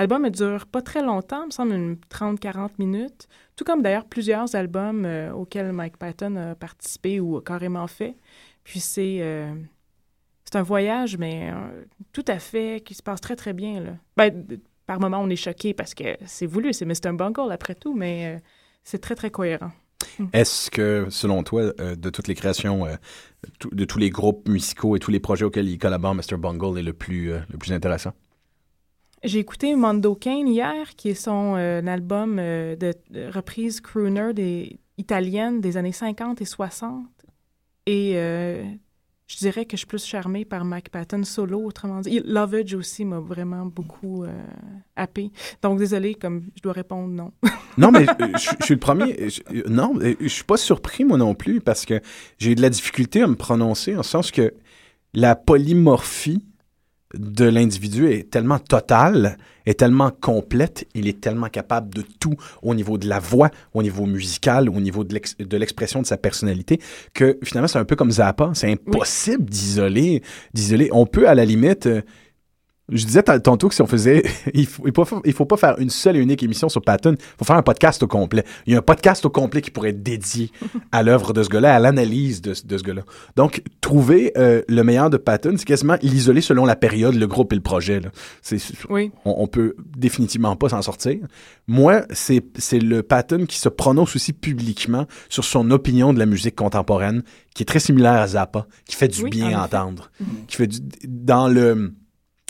[0.00, 4.06] L'album ne dure pas très longtemps, il me semble une 30-40 minutes, tout comme d'ailleurs
[4.06, 8.16] plusieurs albums euh, auxquels Mike Patton a participé ou a carrément fait.
[8.64, 9.52] Puis c'est euh,
[10.54, 11.84] un voyage, mais euh,
[12.14, 13.78] tout à fait, qui se passe très, très bien.
[13.82, 13.90] Là.
[14.16, 14.46] Ben,
[14.86, 17.12] par moments, on est choqué parce que c'est voulu, c'est Mr.
[17.12, 18.40] Bungle après tout, mais
[18.84, 19.72] c'est très, très cohérent.
[20.32, 22.86] Est-ce que, selon toi, de toutes les créations,
[23.70, 26.38] de tous les groupes musicaux et tous les projets auxquels il collabore, Mr.
[26.38, 28.14] Bungle est le plus, le plus intéressant?
[29.22, 34.32] J'ai écouté Mondo Kane hier, qui est son euh, album euh, de, de reprise crooner
[34.32, 37.04] des, italienne des années 50 et 60.
[37.84, 38.64] Et euh,
[39.26, 42.22] je dirais que je suis plus charmée par Mike Patton solo, autrement dit.
[42.24, 44.24] Lovage aussi m'a vraiment beaucoup
[44.96, 45.30] happé.
[45.60, 47.32] Donc, désolé, comme je dois répondre non.
[47.78, 49.28] Non, mais je suis le premier.
[49.68, 52.00] non, je suis pas surpris, moi non plus, parce que
[52.38, 54.54] j'ai de la difficulté à me prononcer, en sens que
[55.12, 56.49] la polymorphie
[57.14, 62.74] de l'individu est tellement totale, est tellement complète, il est tellement capable de tout au
[62.74, 66.16] niveau de la voix, au niveau musical, au niveau de l'ex- de l'expression de sa
[66.16, 66.80] personnalité,
[67.12, 68.52] que finalement, c'est un peu comme Zappa.
[68.54, 70.22] C'est impossible d'isoler,
[70.54, 70.88] d'isoler.
[70.92, 71.88] On peut, à la limite...
[72.90, 74.22] je disais tantôt que si on faisait,
[74.54, 77.14] il faut, il faut, il faut pas faire une seule et unique émission sur Patton,
[77.18, 78.44] il faut faire un podcast au complet.
[78.66, 80.50] Il y a un podcast au complet qui pourrait être dédié
[80.92, 83.02] à l'œuvre de ce gars-là, à l'analyse de, ce- de ce gars-là.
[83.36, 87.52] Donc, trouver euh, le meilleur de Patton, c'est quasiment l'isoler selon la période, le groupe
[87.52, 88.00] et le projet.
[88.00, 88.10] là.
[88.42, 89.12] C'est, Oui.
[89.24, 91.18] on, on peut définitivement pas s'en sortir.
[91.68, 96.26] Moi, c'est, c'est le Patton qui se prononce aussi publiquement sur son opinion de la
[96.26, 97.22] musique contemporaine,
[97.54, 100.10] qui est très similaire à Zappa, qui fait du Oui, bien entendre,
[100.48, 101.92] qui fait du, dans le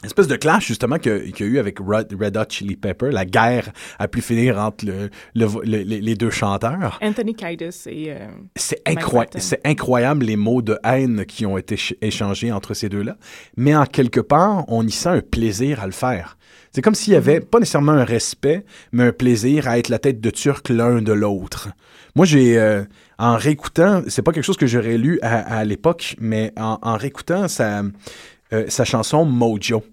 [0.05, 3.25] espèce de clash justement qu'il y a eu avec Red, Red Hot Chili Pepper, la
[3.25, 6.99] guerre a pu finir entre le- le- le- les, deux chanteurs.
[7.03, 8.13] Anthony Kiedis et...
[8.13, 12.73] euh, C'est incroyable, c'est incroyable les mots de haine qui ont été ch- échangés entre
[12.75, 13.17] ces deux-là.
[13.57, 16.37] Mais en quelque part, on y sent un plaisir à le faire.
[16.73, 19.99] C'est comme s'il y avait pas nécessairement un respect, mais un plaisir à être la
[19.99, 21.69] tête de turc l'un de l'autre.
[22.15, 22.85] Moi, j'ai, euh,
[23.19, 26.97] en réécoutant, c'est pas quelque chose que j'aurais lu à, à l'époque, mais en, en
[26.97, 27.83] réécoutant sa,
[28.53, 29.85] euh, sa chanson Mojo,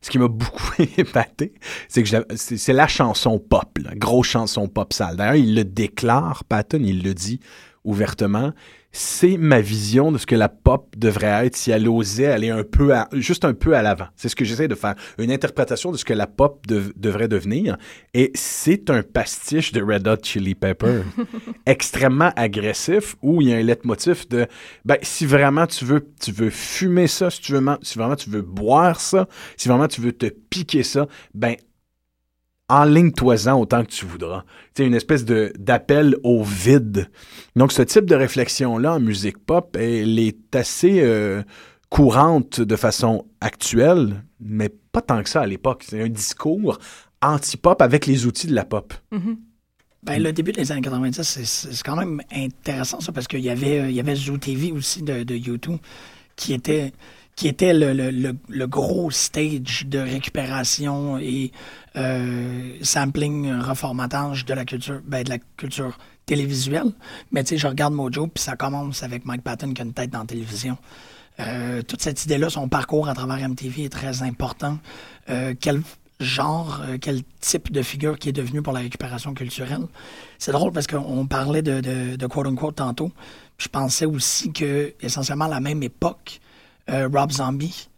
[0.00, 1.54] ce qui m'a beaucoup épaté,
[1.88, 5.16] c'est que c'est la chanson pop, la grosse chanson pop sale.
[5.16, 7.40] D'ailleurs, il le déclare, Patton, il le dit
[7.84, 8.52] ouvertement.
[8.96, 12.62] C'est ma vision de ce que la pop devrait être si elle osait aller un
[12.62, 14.06] peu, à- juste un peu à l'avant.
[14.14, 17.26] C'est ce que j'essaie de faire, une interprétation de ce que la pop dev- devrait
[17.26, 17.76] devenir.
[18.14, 21.00] Et c'est un pastiche de Red Hot Chili Pepper,
[21.66, 24.46] extrêmement agressif, où il y a un leitmotiv de,
[24.84, 28.30] ben, si vraiment tu veux, tu veux fumer ça, si tu veux, si vraiment tu
[28.30, 29.26] veux boire ça,
[29.56, 31.56] si vraiment tu veux te piquer ça, ben,
[32.68, 34.44] enligne-toi-en autant que tu voudras.
[34.76, 37.10] C'est une espèce de d'appel au vide.
[37.56, 41.42] Donc, ce type de réflexion-là en musique pop, elle est assez euh,
[41.90, 45.84] courante de façon actuelle, mais pas tant que ça à l'époque.
[45.88, 46.78] C'est un discours
[47.22, 48.92] anti-pop avec les outils de la pop.
[49.12, 49.36] mhm.
[50.02, 53.48] Ben, le début des années 90, c'est- c'est quand même intéressant, ça, parce qu'il y
[53.48, 55.78] avait, euh, il y avait Zoo TV aussi de YouTube
[56.36, 56.92] qui était,
[57.36, 61.50] qui était le, le, le, le gros stage de récupération et
[61.96, 66.92] euh, sampling, reformatage de la culture, ben, de la culture télévisuelle.
[67.32, 69.92] Mais tu sais, je regarde Mojo, puis ça commence avec Mike Patton qui a une
[69.92, 70.76] tête dans la télévision.
[71.40, 74.78] Euh, toute cette idée-là, son parcours à travers MTV est très important.
[75.28, 75.82] Euh, quel
[76.20, 79.86] genre, euh, quel type de figure qui est devenu pour la récupération culturelle?
[80.38, 83.10] C'est drôle parce qu'on parlait de, de, de quote-unquote tantôt.
[83.58, 86.40] Je pensais aussi que, essentiellement, à la même époque,
[86.90, 87.88] euh, Rob Zombie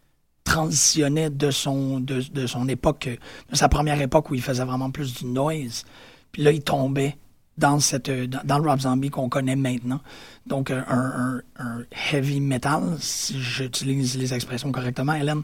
[0.43, 3.09] transitionnait de son, de, son époque,
[3.49, 5.83] de sa première époque où il faisait vraiment plus du noise.
[6.31, 7.17] Puis là, il tombait
[7.57, 9.99] dans, cette, dans, le Rob Zombie qu'on connaît maintenant.
[10.45, 15.41] Donc, un, un, un heavy metal, si j'utilise les expressions correctement, Hélène,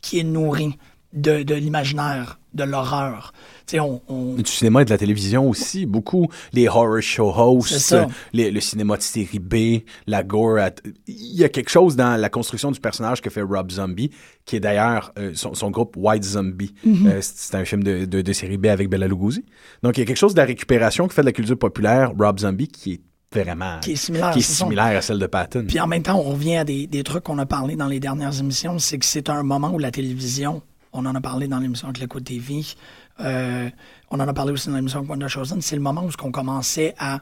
[0.00, 0.78] qui est nourri
[1.12, 3.32] de, de l'imaginaire, de l'horreur.
[3.74, 6.28] On, on- Du cinéma et de la télévision aussi, beaucoup.
[6.52, 7.96] Les horror show hosts,
[8.32, 10.58] les- le cinéma de série B, la gore.
[10.58, 10.74] at-
[11.06, 14.10] Il y a quelque chose dans la construction du personnage que fait Rob Zombie,
[14.44, 16.74] qui est d'ailleurs euh, son, son groupe White Zombie.
[16.84, 17.06] Mhm.
[17.08, 19.44] Euh, c'est un film de, de- de série B avec Bella Lugosi.
[19.82, 22.12] Donc il y a quelque chose de la récupération qui fait de la culture populaire
[22.18, 23.00] Rob Zombie qui est
[23.32, 24.64] vraiment Qui est similaire, qui est c'est ça.
[24.64, 25.64] similaire à celle de Patton.
[25.66, 27.98] Puis en même temps, on revient à des, des trucs qu'on a parlé dans les
[28.00, 30.62] dernières émissions, c'est que c'est un moment où la télévision,
[30.96, 32.62] on en a parlé dans l'émission avec l'écoute TV,
[33.20, 33.68] euh,
[34.10, 36.30] on en a parlé aussi dans l'émission avec Wonder Chosen, c'est le moment où on
[36.30, 37.20] commençait à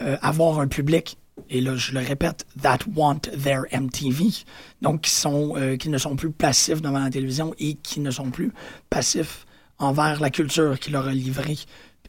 [0.00, 1.16] euh, avoir un public,
[1.48, 4.44] et là je le répète, that want their MTV,
[4.80, 8.10] donc qui, sont, euh, qui ne sont plus passifs devant la télévision et qui ne
[8.10, 8.52] sont plus
[8.90, 9.46] passifs
[9.78, 11.58] envers la culture qu'il leur a livrée.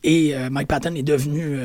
[0.04, 1.58] Et Mike Patton est devenu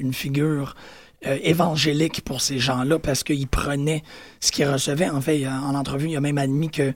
[0.00, 0.74] une figure
[1.22, 4.02] évangélique pour ces gens-là parce qu'il prenait
[4.40, 5.08] ce qu'il recevait.
[5.08, 6.92] En fait, en entrevue, il a même admis que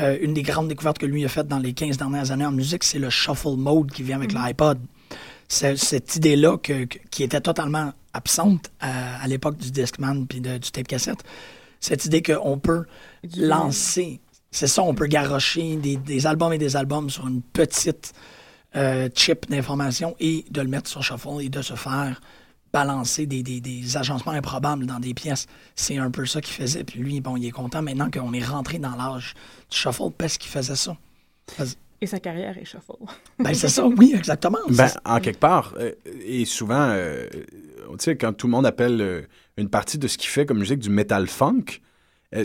[0.00, 2.52] euh, une des grandes découvertes que lui a faites dans les 15 dernières années en
[2.52, 4.78] musique, c'est le shuffle mode qui vient avec l'iPod.
[5.48, 10.88] C'est cette idée-là qui était totalement absente à, à l'époque du Discman puis du tape
[10.88, 11.22] cassette.
[11.80, 12.84] Cette idée qu'on peut
[13.36, 18.12] lancer, c'est ça, on peut garrocher des, des albums et des albums sur une petite
[18.76, 22.20] euh, chip d'information et de le mettre sur shuffle et de se faire
[22.72, 25.46] balancer des, des, des agencements improbables dans des pièces.
[25.74, 26.84] C'est un peu ça qu'il faisait.
[26.84, 29.34] Puis lui, bon, il est content maintenant qu'on est rentré dans l'âge
[29.70, 30.96] du shuffle parce qu'il faisait ça.
[31.56, 32.92] Parce- Et sa carrière est shuffle.
[33.38, 34.58] Ben, c'est ça, oui, exactement.
[34.70, 35.92] Ben, en quelque part, euh,
[36.24, 39.22] et souvent, euh, tu sais, quand tout le monde appelle euh,
[39.58, 41.64] une partie de ce qu'il fait comme musique du metal funk,
[42.34, 42.44] euh,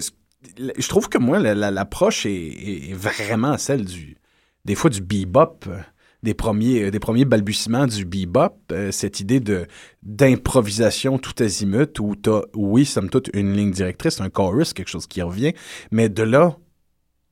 [0.78, 4.18] je trouve que moi, la- la- l'approche est, est- est vraiment celle du,
[4.66, 5.80] des fois du bebop, euh,
[6.23, 9.67] des premiers, euh, des premiers balbutiements du bebop, euh, cette idée de
[10.03, 15.08] d'improvisation tout azimut où t'as, oui, somme toute, une ligne directrice, un chorus, quelque chose
[15.08, 15.53] qui revient,
[15.91, 16.58] mais de là,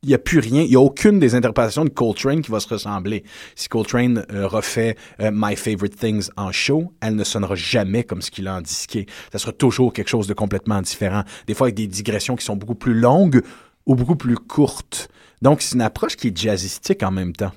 [0.03, 2.59] il n'y a plus rien, il n'y a aucune des interprétations de Coltrane qui va
[2.59, 3.23] se ressembler.
[3.55, 8.29] Si Coltrane euh, refait My Favorite Things en show, elle ne sonnera jamais comme ce
[8.29, 9.07] qu'il a en disqué.
[9.31, 11.23] Ça sera toujours quelque chose de complètement différent.
[11.47, 13.41] Des fois avec des digressions qui sont beaucoup plus longues
[13.85, 15.09] ou beaucoup plus courtes.
[15.41, 17.51] Donc, c'est une approche qui est jazzistique en même temps,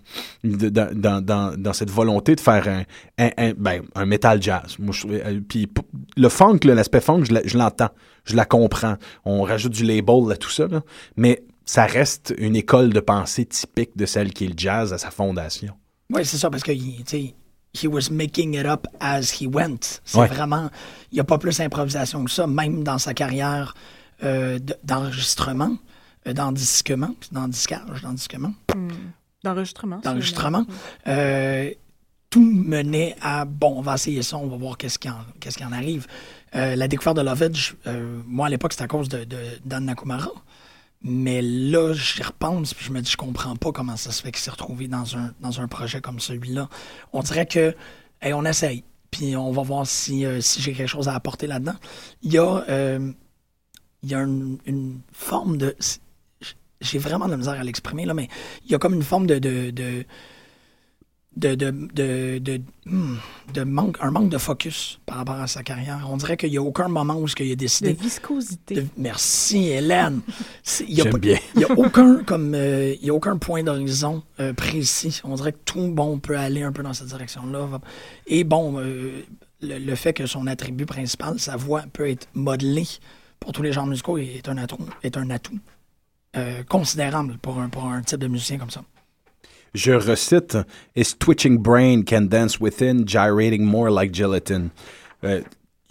[0.44, 2.82] de- dans, dans, dans, dans cette volonté de faire un,
[3.18, 4.76] un, un, ben, un metal jazz.
[4.78, 5.68] Moi, je, trouvais- euh, puis
[6.16, 7.90] le funk, l'aspect funk, je l'entends,
[8.24, 8.96] je la comprends.
[9.24, 10.82] On rajoute du label à tout ça, là.
[11.16, 14.98] mais ça reste une école de pensée typique de celle qui est le jazz à
[14.98, 15.72] sa fondation.
[16.12, 17.34] Oui, c'est ça, parce que, tu sais,
[17.74, 20.00] he was making it up as he went.
[20.04, 20.26] C'est Ouais.
[20.26, 20.68] vraiment,
[21.12, 23.74] il n'y a pas plus d'improvisation que ça, même dans sa carrière
[24.24, 25.76] euh, de- d'enregistrement,
[26.28, 28.52] euh, d'endisquement, d'endisquage, d'endisquement,
[29.44, 30.00] D'enregistrement.
[30.02, 30.64] c'est d'enregistrement.
[31.06, 31.70] le- Euh,
[32.30, 35.56] tout menait à, bon, on va essayer ça, on va voir qu'est-ce qui en, qu'est-ce
[35.56, 36.06] qui en arrive.
[36.54, 39.84] Euh, la découverte de Lovage, euh, moi, à l'époque, c'était à cause de, de Dan
[39.86, 40.30] Nakumara.
[41.00, 44.32] Mais là, j'y repense, puis je me dis, je comprends pas comment ça se fait
[44.32, 46.68] qu'il s'est retrouvé dans un, dans un projet comme celui-là.
[47.12, 47.74] On dirait que,
[48.20, 51.46] hey, on essaye, puis on va voir si, euh, si j'ai quelque chose à apporter
[51.46, 51.76] là-dedans.
[52.22, 52.64] Il y a,
[54.02, 55.74] il y a une, une forme de.
[56.80, 58.28] J'ai vraiment de la misère à l'exprimer, là, mais
[58.64, 59.38] il y a comme une forme de.
[59.38, 60.04] de, de
[61.36, 63.14] de, de, de, de, hmm,
[63.54, 66.08] de manque, un manque de focus par rapport à sa carrière.
[66.10, 68.74] On dirait qu'il n'y a aucun moment où il a De décidé viscosité.
[68.74, 70.20] de- Merci, Hélène.
[70.80, 71.38] Il n'y a, J'aime pas- bien.
[71.54, 75.20] il y a aucun comme euh, il y a aucun point d'horizon euh, précis.
[75.22, 77.68] On dirait que tout bon peut aller un peu dans cette direction-là.
[78.26, 79.22] Et bon, euh,
[79.62, 82.88] le, le fait que son attribut principal, sa voix, peut être modelée
[83.38, 85.58] pour tous les genres musicaux est un atout, est un atout
[86.38, 88.83] euh, considérable pour un, pour un type de musicien comme ça.
[89.74, 90.57] Je recite
[90.96, 94.70] His twitching brain can dance within, gyrating more like gelatin.
[95.24, 95.42] Euh,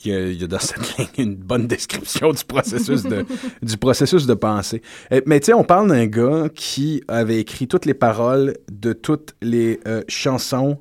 [0.05, 3.25] Il y, a, il y a dans cette ligne une bonne description du processus de,
[3.63, 4.83] du processus de pensée.
[5.11, 8.93] Euh, mais tu sais, on parle d'un gars qui avait écrit toutes les paroles de
[8.93, 10.79] toutes les euh, chansons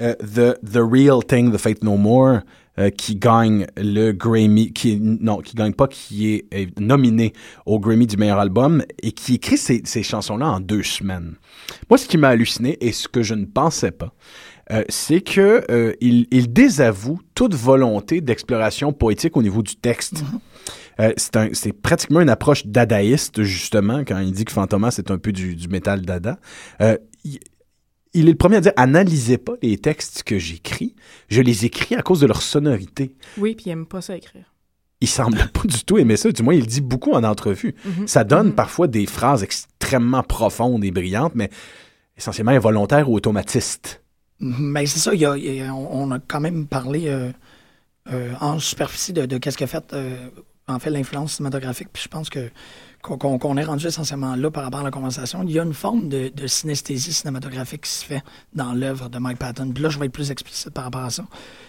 [0.00, 2.40] euh, The Real Thing, The Fate No More,
[2.78, 7.32] euh, qui gagne le Grammy, qui est- non, qui gagne pas, qui est, nominé
[7.66, 11.34] au Grammy du meilleur album et qui écrit ces, ces chansons-là en deux semaines.
[11.90, 14.12] Moi, ce qui m'a halluciné et ce que je ne pensais pas,
[14.70, 20.22] euh, c'est que euh, il, il désavoue toute volonté d'exploration poétique au niveau du texte.
[21.00, 25.10] Euh, c'est un- c'est pratiquement une approche dadaïste, justement, quand il dit que Fantomas c'est
[25.10, 26.38] un peu du, du métal dada.
[27.24, 27.38] Il,
[28.14, 30.94] il est le premier à dire analysez pas les textes que j'écris,
[31.28, 33.14] je les écris à cause de leur sonorité.
[33.36, 34.52] Oui, puis il aime pas ça écrire.
[35.00, 37.74] Il semble pas du tout aimer ça, du moins il le dit beaucoup en entrevue.
[37.84, 38.08] Mhm.
[38.08, 38.54] Ça donne Mhm.
[38.54, 41.50] parfois des phrases extrêmement profondes et brillantes, mais
[42.16, 44.02] essentiellement involontaires ou automatistes.
[44.40, 47.08] Mais c'est ça, il y a- il y a- on on a quand même parlé
[47.08, 47.30] euh,
[48.12, 50.16] euh, en superficie de, de qu'est-ce qu'a fait, euh,
[50.66, 51.88] en fait, l'influence cinématographique.
[51.92, 52.48] Puis je pense que
[53.02, 56.08] qu'on est rendu essentiellement là par rapport à la conversation, il y a une forme
[56.08, 58.22] de, de synesthésie cinématographique qui se fait
[58.54, 59.70] dans l'œuvre de Mike Patton.
[59.72, 61.24] Puis là, je vais être plus explicite par rapport à ça.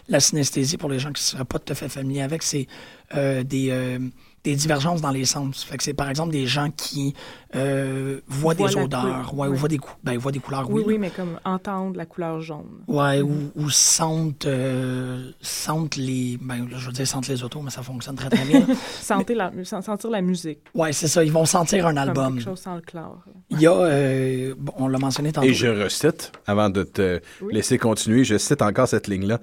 [0.08, 2.68] La synesthésie, pour les gens qui ne seraient pas tout à fait familiers avec, c'est
[3.16, 4.00] euh, des, euh,
[4.44, 5.64] des divergences dans les sens.
[5.64, 7.14] Fait que c'est par exemple des gens qui
[7.56, 10.84] euh, voient des odeurs, ouais, ou voient des, cou- ben, voient des couleurs, Oui, oui.
[10.88, 11.00] oui, là.
[11.02, 12.84] mais comme entendre la couleur jaune.
[12.88, 16.38] Ouais, ou, ou sentent, euh, sentent les.
[16.42, 18.66] Ben, là, je veux dire sentent les autos, mais ça fonctionne très très bien.
[19.02, 20.60] Sentir la, sen- sentir la musique.
[20.74, 21.24] ouais, c'est ça.
[21.24, 22.34] Ils vont sentir un Comme album.
[22.36, 23.24] quelque chose sans le chlore.
[23.50, 25.48] Il y a, euh, bon, on l'a mentionné tantôt.
[25.48, 27.54] Et je recite, avant de te Oui.
[27.56, 29.40] laisser continuer, je cite encore cette ligne-là.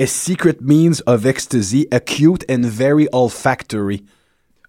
[0.00, 4.02] A secret means of ecstasy, acute and very olfactory.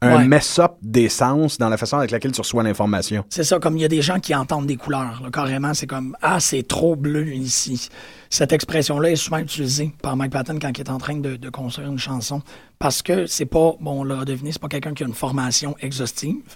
[0.04, 0.28] Un Ouais.
[0.28, 3.24] mess-up des sens dans la façon avec laquelle tu reçois l'information.
[3.30, 5.22] C'est ça, comme il y a des gens qui entendent des couleurs.
[5.24, 7.88] là, carrément, c'est comme Ah, c'est trop bleu ici.
[8.30, 11.49] Cette expression-là est souvent utilisée par Mike Patton quand il est en train de, de
[11.49, 12.41] construire une chanson.
[12.80, 15.76] Parce que c'est pas, bon, on l'a deviné, c'est pas quelqu'un qui a une formation
[15.82, 16.56] exhaustive.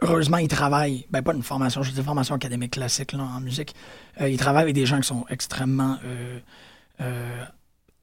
[0.00, 3.74] Heureusement, il travaille, ben pas une formation, je dis formation académique classique là, en musique.
[4.20, 6.38] Euh, il travaille avec des gens qui sont extrêmement euh,
[7.00, 7.44] euh,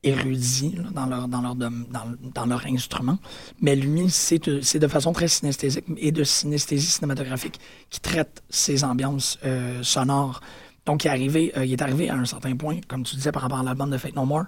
[0.04, 3.18] érudits dans, leur, dans, leur, dans, leur instrument.
[3.62, 8.42] Mais lui, c'est de, c'est de façon très synesthésique et de synesthésie cinématographique qui traite
[8.50, 10.42] ces ambiances euh, sonores.
[10.86, 13.32] Donc, il est, arrivé, euh, il est arrivé à un certain point, comme tu disais
[13.32, 14.46] par rapport à l'album de Fate No More,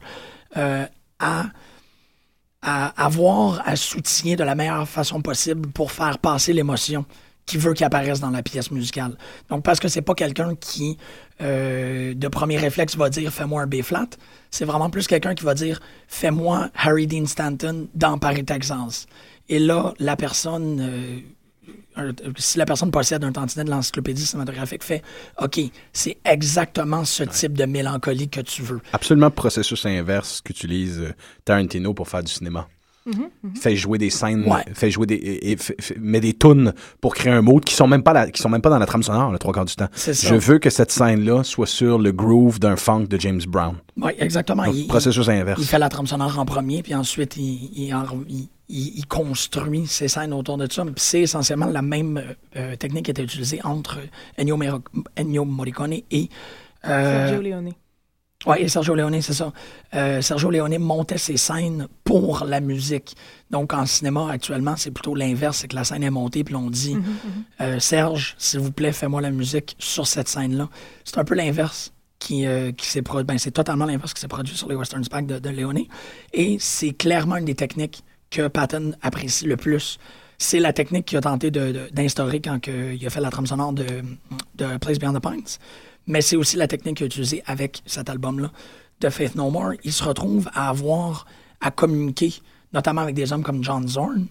[0.58, 0.86] euh,
[1.20, 1.46] à,
[2.64, 7.06] à avoir à soutien de la meilleure façon possible pour faire passer l'émotion
[7.46, 9.18] qui veut qu'il apparaisse dans la pièce musicale.
[9.50, 10.98] Donc, parce que c'est pas quelqu'un qui,
[11.42, 14.08] euh, de premier réflexe, va dire fais-moi un B flat.
[14.52, 19.08] C'est vraiment plus quelqu'un qui va dire fais-moi Harry Dean Stanton dans Paris, Texas.
[19.50, 21.20] Et là, la personne, euh,
[21.96, 25.02] un- si la personne possède un tantinet de l'encyclopédie cinématographique, fait
[25.42, 25.60] OK,
[25.92, 28.80] c'est exactement ce type de mélancolie que tu veux.
[28.94, 31.14] Absolument processus inverse qu'utilise euh,
[31.46, 32.68] Tarantino pour faire du cinéma.
[33.60, 34.64] Fait jouer des scènes, Ouais.
[34.74, 37.74] fait jouer des, et, et fait- fait- met des tunes pour créer un mode qui
[37.76, 39.66] sont même pas la- qui sont même pas dans la trame sonore le trois quarts
[39.66, 39.88] du temps.
[39.94, 40.28] C'est ça.
[40.30, 43.76] Je veux que cette scène-là soit sur le groove d'un funk de James Brown.
[43.98, 44.66] Oui, exactement.
[44.66, 45.60] Donc, Il- processus inverse.
[45.62, 49.06] Il fait la trame sonore en premier, puis ensuite, il, il, en- il- il- il
[49.08, 50.84] construit ses scènes autour de ça.
[50.86, 52.22] Puis c'est essentiellement la même
[52.56, 54.00] euh, technique qui était utilisée entre
[54.38, 54.58] Ennio,
[55.18, 56.30] Ennio Morricone et...
[56.86, 57.72] euh, Sergio Leone.
[58.46, 59.54] Oui, et Sergio Leone, c'est ça.
[59.94, 63.16] Euh, Sergio Leone montait ses scènes pour la musique.
[63.52, 66.70] Donc, en cinéma, actuellement, c'est plutôt l'inverse, c'est que la scène est montée, puis on
[66.70, 66.98] dit
[67.62, 70.70] euh, Serge, s'il vous plaît, fais-moi la musique sur cette scène-là.
[71.06, 73.26] C'est un peu l'inverse qui, euh, qui s'est produit.
[73.26, 75.84] Ben, c'est totalement l'inverse qui s'est produit sur les Western Spec de, de Leone.
[76.34, 80.00] Et c'est clairement une des techniques que Patton apprécie le plus.
[80.38, 83.72] C'est la technique qu'il a tenté d'instaurer quand que il a fait la trame sonore
[83.72, 83.86] de,
[84.56, 85.60] de Place Beyond the Pines.
[86.08, 88.52] Mais c'est aussi la technique qu'il a utilisée avec cet album-là
[89.00, 89.74] de Faith No More.
[89.84, 91.26] Il se retrouve à avoir
[91.62, 92.34] à communiquer,
[92.74, 94.28] notamment avec des hommes comme John Zorn,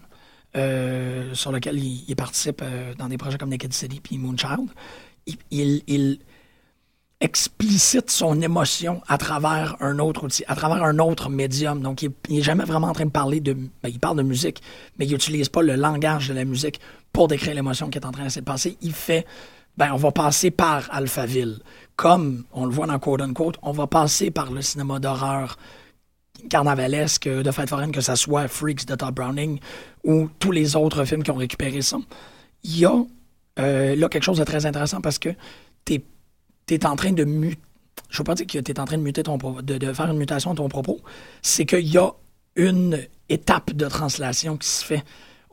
[0.55, 4.69] euh, sur lequel il, participe euh, dans des projets comme Naked City puis Moonchild.
[5.51, 6.19] Il,
[7.19, 11.81] explicite son émotion à travers un autre outil, à travers un autre médium.
[11.81, 13.53] Donc, il, il est jamais vraiment en train de parler de...
[13.53, 14.61] ben, il parle de musique,
[14.99, 16.81] mais il n'utilise pas le langage de la musique
[17.13, 18.77] pour décrire l'émotion qui est en train de passer.
[18.81, 19.25] Il fait...
[19.77, 21.59] Ben, on va passer par Alphaville.
[21.95, 25.57] Comme on le voit dans Quote Unquote, on va passer par le cinéma d'horreur
[26.49, 29.59] carnavalesque de fête foraine, que ce soit Freaks de Todd Browning
[30.03, 31.97] ou tous les autres films qui ont récupéré ça.
[32.63, 33.03] Il y a
[33.59, 35.29] euh, là quelque chose de très intéressant parce que
[35.85, 36.01] tu
[36.69, 37.59] es, en train de muter.
[38.09, 40.57] Je veux pas dire que en train de muter ton de faire une mutation de
[40.57, 40.99] ton propos.
[41.41, 42.11] C'est qu'il y a
[42.55, 42.99] une
[43.29, 45.03] étape de translation qui se fait.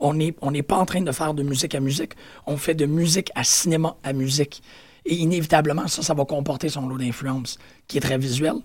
[0.01, 2.13] On n'est on pas en train de faire de musique à musique.
[2.45, 4.61] On fait de musique à cinéma à musique.
[5.05, 8.55] Et inévitablement, ça, ça va comporter son lot d'influence qui est très visuel.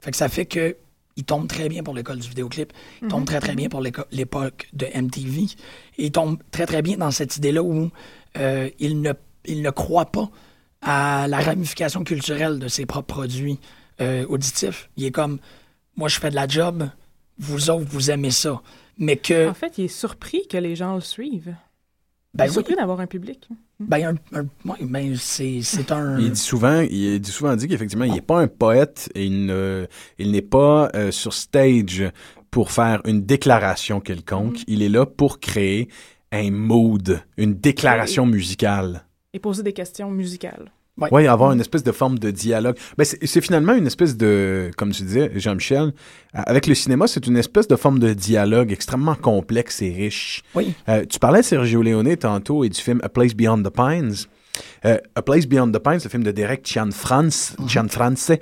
[0.00, 0.76] Fait que ça fait que
[1.16, 2.72] il tombe très bien pour l'école du vidéoclip.
[3.00, 5.46] Il tombe très, très bien pour l'époque de MTV.
[5.96, 7.90] Et il tombe très, très bien dans cette idée-là où
[8.36, 9.12] euh, il, ne,
[9.46, 10.28] il ne croit pas
[10.82, 13.58] à la ramification culturelle de ses propres produits
[14.02, 14.90] euh, auditifs.
[14.98, 15.38] Il est comme,
[15.96, 16.86] moi, je fais de la job,
[17.38, 18.60] vous autres, vous aimez ça.
[18.98, 19.48] Mais que...
[19.48, 21.54] En fait, il est surpris que les gens le suivent.
[22.34, 22.54] Ben il est oui.
[22.54, 23.48] surpris d'avoir un public.
[23.80, 26.18] Ben, un- un- ouais, ben, c'est c'est un...
[26.18, 29.46] Il dit souvent, il dit souvent dit qu'effectivement, il n'est pas un poète et il
[29.46, 29.86] ne-
[30.18, 32.04] il n'est pas euh, sur stage
[32.50, 34.60] pour faire une déclaration quelconque.
[34.66, 35.88] Il est là pour créer
[36.32, 39.04] un mood, une déclaration musicale.
[39.32, 40.70] Et poser des questions musicales.
[40.98, 41.08] Ouais.
[41.12, 42.76] Oui, avoir une espèce de forme de dialogue.
[42.96, 45.90] Ben, c'est finalement une espèce de, comme tu disais, Jean-Michel, euh,
[46.32, 50.42] avec le cinéma, c'est une espèce de forme de dialogue extrêmement complexe et riche.
[50.54, 50.72] Oui.
[50.88, 54.14] Euh, tu parlais de Sergio Leone tantôt et du film A Place Beyond the Pines.
[54.86, 58.32] Euh, A Place Beyond the Pines, le film de Derek Cianfrance, Cianfrance,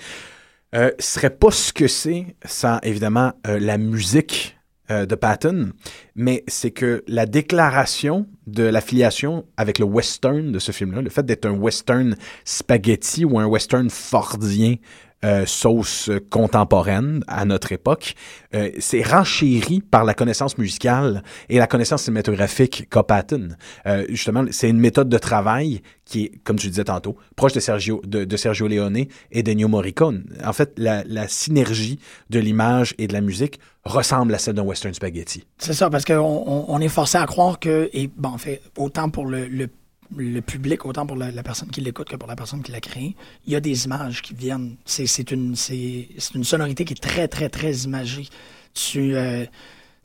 [0.76, 4.56] euh, serait pas ce que c'est sans évidemment la musique
[4.90, 5.70] euh, de Patton,
[6.14, 11.24] mais c'est que la déclaration de l'affiliation avec le western de ce film-là, le fait
[11.24, 14.76] d'être un western spaghetti ou un western fordien
[15.24, 18.14] euh, sauce contemporaine à notre époque,
[18.54, 23.48] euh, c'est renchéri par la connaissance musicale et la connaissance cinématographique qu'a Patton.
[23.86, 27.60] Euh, justement, c'est une méthode de travail qui est, comme tu disais tantôt, proche de
[27.60, 30.24] Sergio, de, Sergio Leone et d'Ennio Morricone.
[30.44, 31.98] En fait, la, synergie
[32.28, 35.46] de l'image et de la musique ressemble à celle d'un western spaghetti.
[35.56, 38.60] C'est ça, parce qu'on on, on est forcé à croire que, et bon, en fait,
[38.76, 39.68] autant pour le
[40.16, 43.16] le public, autant pour la, personne qui l'écoute que pour la personne qui l'a créé,
[43.46, 44.76] il y a des images qui viennent.
[44.84, 48.28] C'est c'est une, c'est c'est une sonorité qui est très, très, très imagée.
[48.74, 49.44] Tu, euh,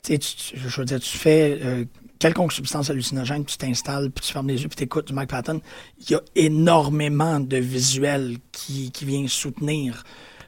[0.02, 1.84] tu sais, tu- tu- je veux dire, tu fais euh,
[2.18, 5.30] quelconque substance hallucinogène, tu t'installes, puis tu fermes les yeux, puis tu écoutes du Mike
[5.30, 5.60] Patton.
[6.00, 10.04] Il y a énormément de visuels qui, qui viennent soutenir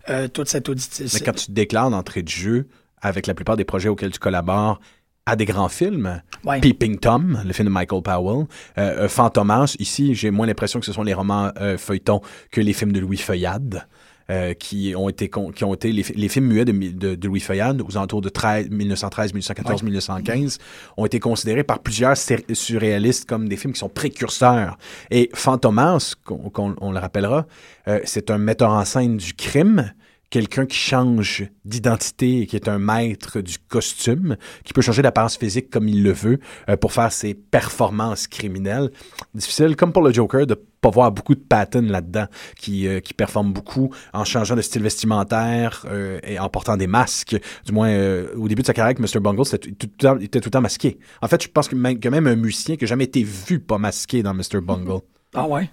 [0.09, 1.05] euh, toute cette audition.
[1.12, 2.68] Mais quand tu te déclares d'entrée de jeu
[3.00, 4.80] avec la plupart des projets auxquels tu collabores
[5.27, 6.61] à des grands films, Ouais.
[6.61, 8.47] Peeping Tom, le film de Michael Powell,
[8.79, 12.20] euh, euh, Fantomas, ici j'ai moins l'impression que ce sont les romans euh, feuilletons
[12.51, 13.87] que les films de Louis Feuillade.
[14.31, 16.93] euh, qui ont été con- qui ont été les, fi- les films muets de, mi-
[16.93, 20.59] de, de Louis Feuillade aux alentours de 13, 1913, 1914, 1915
[20.97, 24.79] ont été considérés par plusieurs surréalistes comme des films qui sont précurseurs.
[25.11, 27.47] Et Fantomas, qu'on qu'on- on le rappellera,
[27.89, 29.93] euh, c'est un metteur en scène du crime
[30.33, 35.37] quelqu'un qui change d'identité et qui est un maître du costume, qui peut changer d'apparence
[35.37, 36.39] physique comme il le veut
[36.70, 38.91] euh, pour faire ses performances criminelles.
[39.35, 42.26] Difficile, comme pour le Joker, de pas voir beaucoup de patterns là-dedans,
[42.57, 46.87] qui, euh, qui performe beaucoup en changeant de style vestimentaire euh, et en portant des
[46.87, 47.37] masques.
[47.66, 49.20] Du moins, euh, au début de sa carrière Mr.
[49.20, 50.99] Bungle, c'était tout, tout le temps- il était tout le temps masqué.
[51.20, 53.61] En fait, je pense que même, que même un musicien qui n'a jamais été vu
[53.61, 54.62] pas masqué dans Mr.
[54.62, 55.03] Bungle.
[55.35, 55.70] Ah ouais?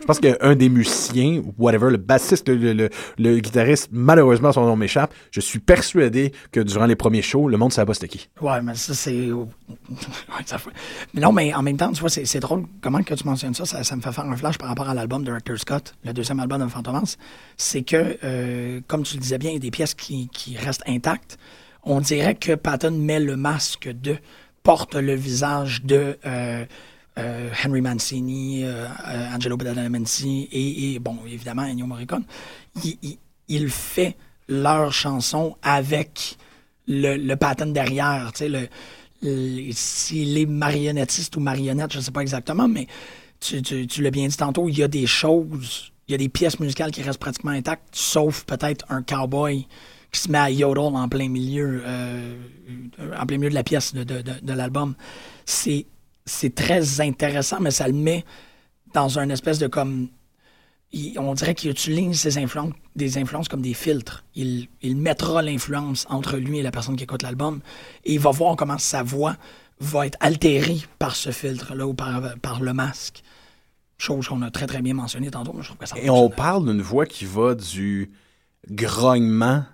[0.00, 4.74] Je pense qu'un des musiciens, whatever, le bassiste, le, le- le- guitariste, malheureusement, son nom
[4.74, 5.14] m'échappe.
[5.30, 8.28] Je suis persuadé que durant les premiers shows, le monde savait pas c'était qui.
[8.40, 9.28] Ouais, mais ça, c'est.
[11.14, 13.64] Mais non, mais en même temps, tu vois, c'est drôle comment que tu mentionnes ça,
[13.64, 13.82] ça.
[13.84, 16.40] ça me fait faire un flash par rapport à l'album de Director Scott, le deuxième
[16.40, 17.16] album de Fantomas.
[17.56, 20.56] C'est que, euh, comme tu le disais bien, il y a des pièces qui, qui
[20.56, 21.38] restent intactes.
[21.84, 24.16] On dirait que Patton met le masque de,
[24.62, 26.18] porte le visage de.
[26.26, 26.64] euh,
[27.18, 28.86] euh, Henry Mancini, euh,
[29.34, 32.24] Angelo Badalamenti et, et, bon, évidemment, Ennio Morricone.
[32.84, 33.18] Il, il-
[33.70, 34.16] fait
[34.48, 36.36] leur chanson avec
[36.86, 37.36] le, le
[37.72, 38.68] derrière, tu sais, le,
[39.22, 42.86] le- s'il est marionnettiste ou marionnette, je sais pas exactement, mais
[43.40, 43.62] tu,
[44.02, 46.90] l'as bien dit tantôt, il y a des choses, il y a des pièces musicales
[46.90, 49.66] qui restent pratiquement intactes, sauf peut-être un cowboy
[50.12, 52.34] qui se met à yodel en plein milieu, euh,
[53.18, 54.94] en plein milieu de la pièce de, de l'album.
[55.44, 55.86] C'est,
[56.26, 58.24] c'est très intéressant, mais ça le met
[58.92, 60.08] dans un espèce de comme
[60.92, 64.24] il- on dirait qu'il utilise ses influences, des influences comme des filtres.
[64.34, 67.60] Il, il mettra l'influence entre lui et la personne qui écoute l'album
[68.04, 69.36] et il va voir comment sa voix
[69.80, 73.22] va être altérée par ce filtre-là ou par, par le masque.
[73.98, 76.30] Chose qu'on a très très bien mentionné tantôt, mais je trouve que ça Et on
[76.30, 78.10] parle d'une voix qui va du
[78.70, 79.64] grognement,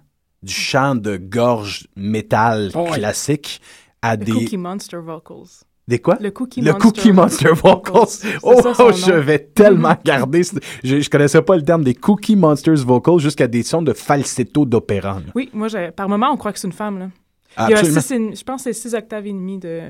[0.42, 2.98] du chant de gorge métal Oh ouais.
[2.98, 3.60] classique
[4.00, 4.32] à des...
[4.32, 5.64] Cookie Monster Vocals.
[5.92, 6.16] Des quoi?
[6.22, 8.38] Le Cookie Le Monster Cookie Monster Vocals.
[8.42, 10.40] Oh, ça je vais tellement garder.
[10.82, 14.64] Je, je connaissais pas le terme des Cookie Monsters Vocals jusqu'à des sons de falsetto
[14.64, 15.20] d'opéra.
[15.34, 16.98] Oui, moi, j'ai- par moment, on croit que c'est une femme.
[16.98, 17.08] Là.
[17.68, 19.80] Il y a six je pense que c'est 6 octaves et demi de,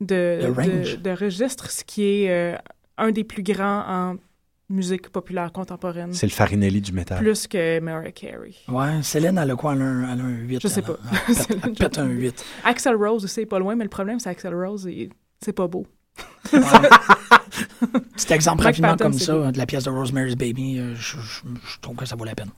[0.00, 0.96] de, Le range.
[0.98, 2.56] de, de registre, ce qui est euh,
[2.98, 4.14] un des plus grands en
[4.68, 6.12] musique populaire contemporaine.
[6.12, 7.18] C'est le Farinelli du métal.
[7.18, 8.54] Plus que Mariah Carey.
[8.68, 9.74] Ouais, Céline, elle a quoi?
[9.74, 10.60] Elle a un, elle a un 8.
[10.62, 10.98] Je sais elle, pas.
[11.50, 12.44] Elle, elle pète un 8.
[12.64, 14.88] Axel Rose aussi est pas loin, mais le problème, c'est Axel Rose,
[15.40, 15.86] c'est pas beau.
[18.14, 19.50] Petit exemple rapidement Patton, comme ça beau.
[19.50, 22.34] de la pièce de Rosemary's Baby, euh, je, je- je trouve que ça vaut la
[22.34, 22.50] peine.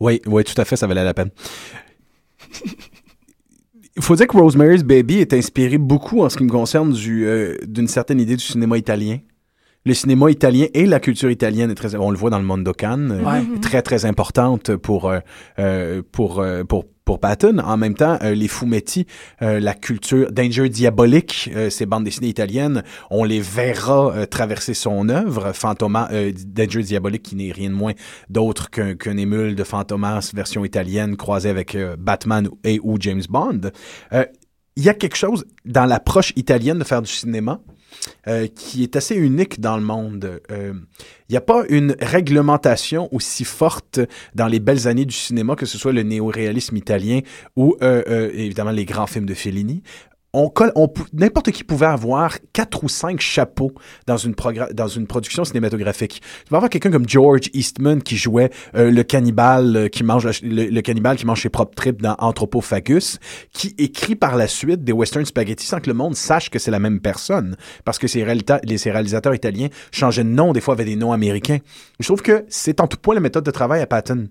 [0.00, 1.30] Oui, oui, tout à fait, ça valait la peine.
[3.96, 7.58] Il faut dire que Rosemary's Baby est inspiré beaucoup, en ce qui me concerne, euh,
[7.66, 9.18] d'une certaine idée du cinéma italien.
[9.86, 12.98] Le cinéma italien et la culture italienne est très, on le voit dans le Mondokan,
[13.10, 13.60] euh, Ouais.
[13.62, 15.20] très très importante pour euh,
[15.58, 17.58] euh, pour euh, pour pour Patton.
[17.58, 19.06] En même temps, euh, les fumetti,
[19.40, 25.08] euh, la culture Danger Diabolique, euh, ces bandes dessinées italiennes, on les verra traverser son
[25.08, 25.52] œuvre.
[25.54, 27.94] Fantoma, euh, Danger Diabolique, qui n'est rien de moins
[28.28, 33.70] d'autre qu'un qu'un émule de Fantomas version italienne croisé avec Batman et ou James Bond.
[34.12, 34.26] Euh,
[34.76, 37.60] il y a quelque chose dans l'approche italienne de faire du cinéma
[38.26, 40.40] euh, qui est assez unique dans le monde.
[40.50, 40.72] Euh,
[41.28, 44.00] Il n'y a pas une réglementation aussi forte
[44.34, 47.20] dans les belles années du cinéma, que ce soit le néo-réalisme italien
[47.56, 49.82] ou euh, euh, évidemment les grands films de Fellini.
[50.32, 53.72] On on, n'importe qui pouvait avoir quatre ou cinq chapeaux
[54.06, 54.34] dans une,
[54.72, 56.20] dans une production cinématographique.
[56.20, 60.26] Tu vas avoir quelqu'un comme George Eastman qui jouait euh, le cannibale euh, qui mange
[60.42, 63.18] le, le cannibale qui mange ses propres tripes dans Anthropophagus,
[63.52, 66.70] qui écrit par la suite des western spaghetti sans que le monde sache que c'est
[66.70, 70.84] la même personne, parce que les, ces réalisateurs italiens changeaient de nom, des fois avaient
[70.84, 71.58] des noms américains.
[71.98, 74.28] Je trouve que c'est en tout point la méthode de travail à Patton.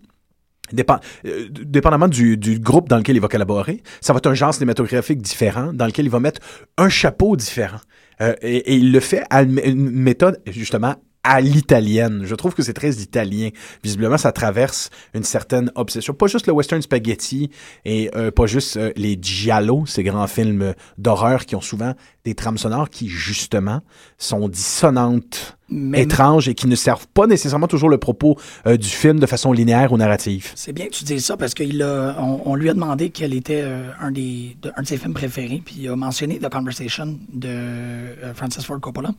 [0.78, 5.22] Euh, dépendamment du, groupe dans lequel il va collaborer, ça va être un genre cinématographique
[5.22, 6.42] différent dans lequel il va mettre
[6.78, 7.80] un chapeau différent.
[8.22, 10.96] Euh, et, il le fait à une méthode, justement,
[11.30, 12.24] à l'italienne.
[12.26, 13.50] Je trouve que c'est très italien.
[13.84, 16.16] Visiblement, ça traverse une certaine obsession.
[16.16, 17.52] Pas juste le western spaghetti
[17.86, 21.94] et euh, pas juste euh, les giallo, ces grands films d'horreur qui ont souvent
[22.26, 23.82] des trames sonores qui, justement,
[24.18, 25.56] sont dissonantes,
[25.94, 29.54] étranges et qui ne servent pas nécessairement toujours le propos euh, du film de façon
[29.54, 30.52] linéaire ou narrative.
[30.56, 33.64] C'est bien que tu dises ça parce qu'on on lui a demandé quel était
[34.02, 38.16] un, des, de, un de ses films préférés, puis il a mentionné The Conversation de
[38.34, 39.12] Francis Ford Coppola.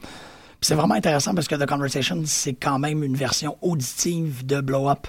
[0.61, 4.89] C'est vraiment intéressant parce que The Conversation, c'est quand même une version auditive de Blow
[4.89, 5.07] Up.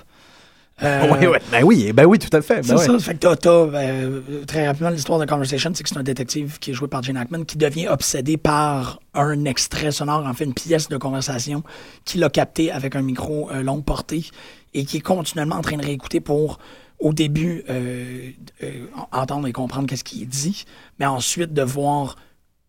[0.83, 1.37] Euh, oui, oui.
[1.51, 2.55] Ben oui, ben oui, tout à fait.
[2.55, 2.99] Ben C'est ouais.
[2.99, 2.99] ça.
[2.99, 6.57] Fait que t'as, t'as, euh, très rapidement, l'histoire de Conversation, c'est que c'est un détective
[6.59, 10.45] qui est joué par Gene Hackman qui devient obsédé par un extrait sonore, en fait,
[10.45, 11.63] une pièce de conversation
[12.05, 14.25] qu'il a capté avec un micro euh, longue portée
[14.73, 16.57] et qui est continuellement en train de réécouter pour,
[16.99, 18.29] au début, euh,
[18.63, 20.65] euh, entendre et comprendre qu'est-ce qu'il dit,
[20.99, 22.15] mais ensuite de voir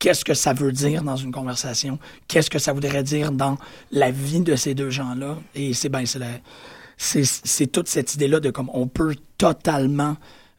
[0.02, 1.96] qu'est-ce que ça veut dire dans une conversation,
[2.26, 3.56] qu'est-ce que ça voudrait dire dans
[3.92, 5.38] la vie de ces deux gens-là?
[5.54, 6.04] Et c'est ben,
[6.96, 10.16] c'est toute cette idée-là de comme on peut totalement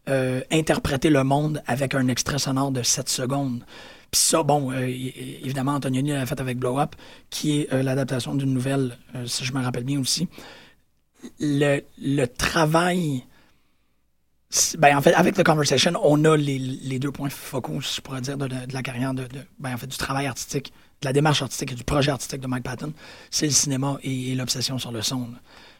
[0.07, 3.65] euh, interpréter le monde avec un extrait sonore de 7 secondes.
[4.11, 6.95] Puis ça, bon, euh, évidemment, Antonioni l'a fait avec Blow Up,
[7.29, 10.29] qui est euh, l'adaptation d'une nouvelle, euh, si je me rappelle bien aussi.
[11.41, 13.25] Le, le travail
[14.77, 18.21] Ben, en fait, avec The Conversation, on a les, les deux points focaux, je pourrais
[18.21, 19.27] dire, de, de- la carrière, de,
[19.59, 22.47] ben, en fait, du travail artistique, de la démarche artistique et du projet artistique de
[22.47, 22.93] Mike Patton.
[23.31, 25.29] C'est le cinéma et, l'obsession sur le son.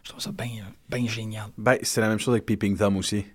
[0.04, 0.50] Je trouve ça bien
[0.90, 1.46] ben génial.
[1.58, 3.26] Ben, c'est la même chose avec Peeping Tom aussi.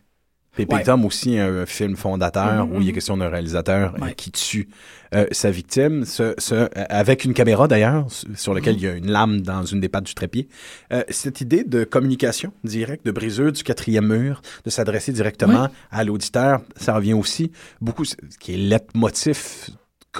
[0.66, 0.82] Ouais.
[0.82, 2.94] Tom aussi, un film fondateur Mhm, où il est mhm.
[2.94, 4.14] question d'un réalisateur euh, Ouais.
[4.14, 4.68] qui tue
[5.14, 8.78] euh, sa victime, ce, ce- euh, avec une caméra d'ailleurs, sur laquelle Mhm.
[8.80, 10.48] il y a une lame dans une des pattes du trépied.
[10.92, 15.68] Euh, cette idée de communication directe, de brisure du quatrième mur, de s'adresser directement Ouais.
[15.90, 19.74] à l'auditeur, ça revient aussi beaucoup, ce qui est leitmotiv commu-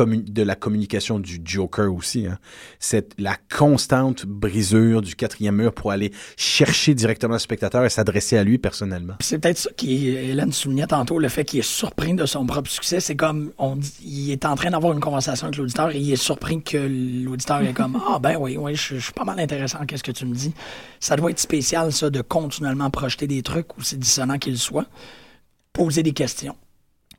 [0.05, 2.27] de la communication du Joker aussi.
[2.27, 2.39] Hein.
[2.79, 8.37] C'est la constante brisure du quatrième mur pour aller chercher directement le spectateur et s'adresser
[8.37, 9.15] à lui personnellement.
[9.21, 12.71] C'est peut-être ça qui Hélène soulignait tantôt, le fait qu'il est surpris de son propre
[12.71, 13.01] succès.
[13.01, 16.13] C'est comme on dit, il est en train d'avoir une conversation avec l'auditeur et il
[16.13, 16.77] est surpris que
[17.25, 20.13] l'auditeur est comme Ah ben oui, oui, je, je suis pas mal intéressant, qu'est-ce que
[20.13, 20.55] tu me dis?
[21.01, 24.87] Ça doit être spécial, ça, de continuellement projeter des trucs, aussi dissonant qu'ils soient,
[25.73, 26.57] poser des questions.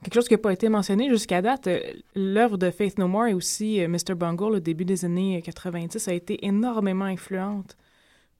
[0.03, 1.79] Quelque chose qui n'a pas été mentionné jusqu'à date, euh,
[2.15, 4.15] l'œuvre de Faith No More et aussi euh, Mr.
[4.15, 7.75] Bungle au début des années 90 a été énormément influente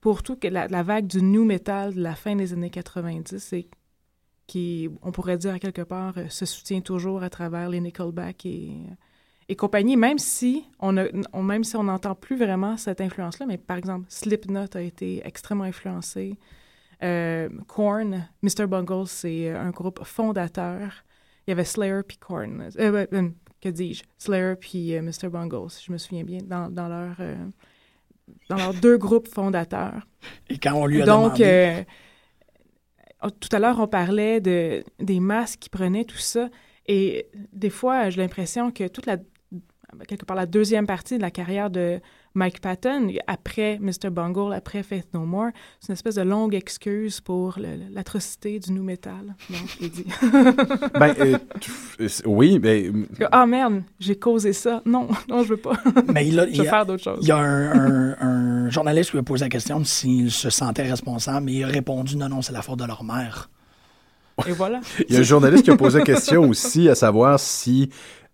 [0.00, 3.52] pour tout que la, la vague du new metal de la fin des années 90
[3.52, 3.68] et
[4.46, 8.72] qui, on pourrait dire quelque part, euh, se soutient toujours à travers les Nickelback et,
[9.48, 10.96] euh, compagnie, même si on
[11.62, 16.38] si n'entend plus vraiment cette influence-là, mais par exemple, Slipknot a été extrêmement influencé.
[17.02, 18.66] Euh, Korn, Mr.
[18.66, 21.04] Bungle, c'est euh, un groupe fondateur.
[21.50, 22.70] Il y avait Slayer puis Korn.
[22.78, 23.28] Euh, euh,
[23.60, 24.04] que dis-je?
[24.18, 25.28] Slayer puis euh, Mr.
[25.28, 27.34] Bungle, si je me souviens bien, dans, dans leur, euh,
[28.48, 30.06] dans leurs deux groupes fondateurs.
[30.48, 31.86] Et quand on lui a Donc, demandé?
[33.40, 36.50] tout à l'heure, on parlait de, des masques qui prenaient, tout ça.
[36.86, 39.16] Et des fois, j'ai l'impression que toute la,
[40.06, 42.00] quelque part, la deuxième partie de la carrière de
[42.34, 44.08] Mike Patton, après Mr.
[44.10, 45.48] Bungle, après Faith No More,
[45.80, 47.58] c'est une espèce de longue excuse pour
[47.92, 49.34] l'atrocité du new metal.
[49.50, 50.04] Donc, il dit
[50.98, 51.38] Ben, euh,
[52.00, 54.80] euh, oui, ben, Ah merde, j'ai causé ça.
[54.86, 55.72] Non, non, je veux pas.
[56.12, 57.18] Mais il a, je il veux y a- faire d'autres choses.
[57.22, 58.16] Il y a un, un-
[58.66, 61.66] un journaliste qui lui a posé la question s'il se sentait responsable et il a
[61.66, 63.50] répondu non, non, c'est la faute de leur mère.
[64.46, 64.80] Et voilà.
[65.08, 67.90] il y a un journaliste qui a posé la question aussi à savoir si,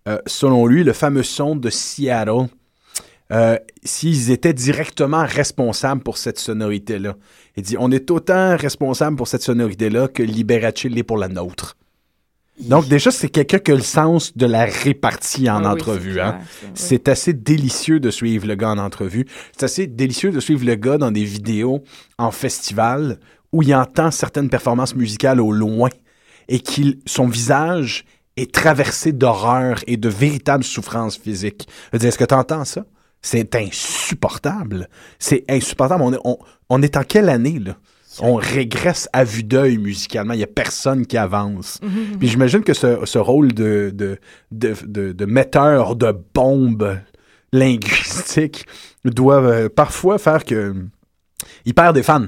[0.07, 2.47] euh, selon lui, le fameux son de Seattle,
[3.33, 7.15] euh, s'ils étaient directement responsables pour cette sonorité-là.
[7.55, 11.75] Il dit, on est autant responsable pour cette sonorité-là que Liberace l'est pour la nôtre.
[12.59, 16.13] Donc déjà, c'est quelqu'un qui a le sens de la répartie en Ah oui, entrevue.
[16.15, 16.39] c'est hein.
[16.63, 16.69] oui.
[16.73, 19.27] C'est assez délicieux de suivre le gars en entrevue.
[19.51, 21.83] C'est assez délicieux de suivre le gars dans des vidéos
[22.17, 23.19] en festival
[23.51, 25.89] où il entend certaines performances musicales au loin
[26.47, 28.05] et qu'il son visage
[28.37, 31.67] est traversé d'horreur et de véritables souffrances physiques.
[31.87, 32.85] Je veux dire, est-ce que tu entends ça?
[33.29, 34.87] C'est insupportable.
[35.19, 36.01] C'est insupportable.
[36.01, 36.37] On est, on,
[36.69, 37.75] on est en quelle année, là?
[38.21, 40.33] On régresse à vue d'œil musicalement.
[40.33, 41.79] Il n'y a personne qui avance.
[41.83, 42.17] Mhm.
[42.19, 44.17] Puis j'imagine que ce, ce rôle de, de,
[44.51, 46.99] de, de, de metteur de bombes
[47.51, 48.65] linguistiques
[49.03, 50.73] doit euh, parfois faire que
[51.65, 52.27] il perd des fans.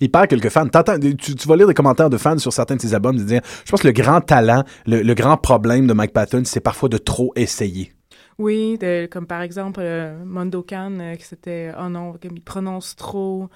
[0.00, 0.68] Il perd quelques fans.
[0.68, 3.40] Tu, tu vas lire des commentaires de fans sur certains de ses albums, de dire,
[3.64, 6.88] je pense que le grand talent, le, le grand problème de Mike Patton, c'est parfois
[6.88, 7.92] de trop essayer.
[8.38, 12.94] Oui, de- comme par exemple euh, Mondo Khan, euh, que c'était oh non, il prononce
[12.94, 13.48] trop,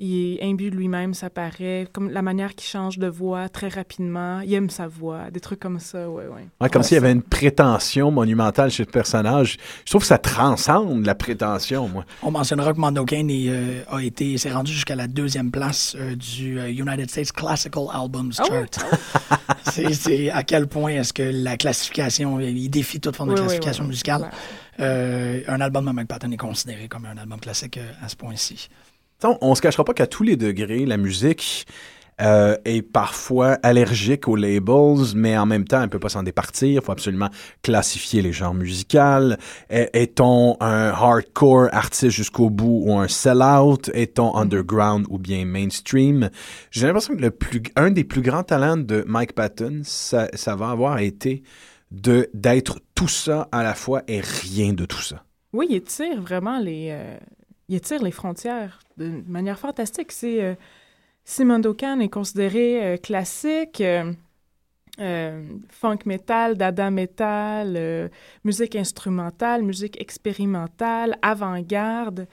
[0.00, 3.68] il est imbu de lui-même, ça paraît, comme la manière qu'il change de voix très
[3.68, 6.46] rapidement, il aime sa voix, des trucs comme ça, ouais, ouais.
[6.60, 9.56] Ouais, comme Ouais, s'il y avait une prétention monumentale chez le personnage.
[9.84, 12.04] Je trouve que ça transcende la prétention, moi.
[12.22, 15.96] On mentionnera que Mondo Kane est, euh, a été, s'est rendu jusqu'à la deuxième place
[15.98, 18.44] euh, du euh, United States Classical Albums Ah?
[18.44, 18.86] Chart.
[19.72, 23.40] c'est, c'est à quel point est-ce que la classification, il défie toute forme de Oui,
[23.40, 24.30] classification oui, oui, musicale.
[24.80, 28.14] Euh, un album de Mike Patton est considéré comme un album classique euh, à ce
[28.14, 28.68] point-ci.
[29.24, 31.66] On, on se cachera pas qu'à tous les degrés, la musique
[32.20, 36.80] euh, est parfois allergique aux labels, mais en même temps, elle peut pas s'en départir.
[36.80, 37.28] Il faut absolument
[37.62, 39.34] classifier les genres musicaux.
[39.70, 43.90] Est- Est-on un hardcore artiste jusqu'au bout ou un sell-out?
[43.92, 46.30] Est-on underground ou bien mainstream?
[46.70, 50.54] J'ai l'impression que le plus, un des plus grands talents de Mike Patton, ça, ça
[50.54, 51.42] va avoir été
[51.90, 55.24] de d'être tout ça à la fois et rien de tout ça.
[55.52, 57.16] Oui, il étire vraiment les, euh,
[57.68, 60.12] il étire les frontières de manière fantastique.
[60.12, 60.54] C'est euh,
[61.28, 64.14] si Mondo Khan est considéré euh, classique, euh,
[64.98, 68.10] euh, funk metal, dada metal,
[68.44, 72.26] musique instrumentale, musique expérimentale, avant-garde.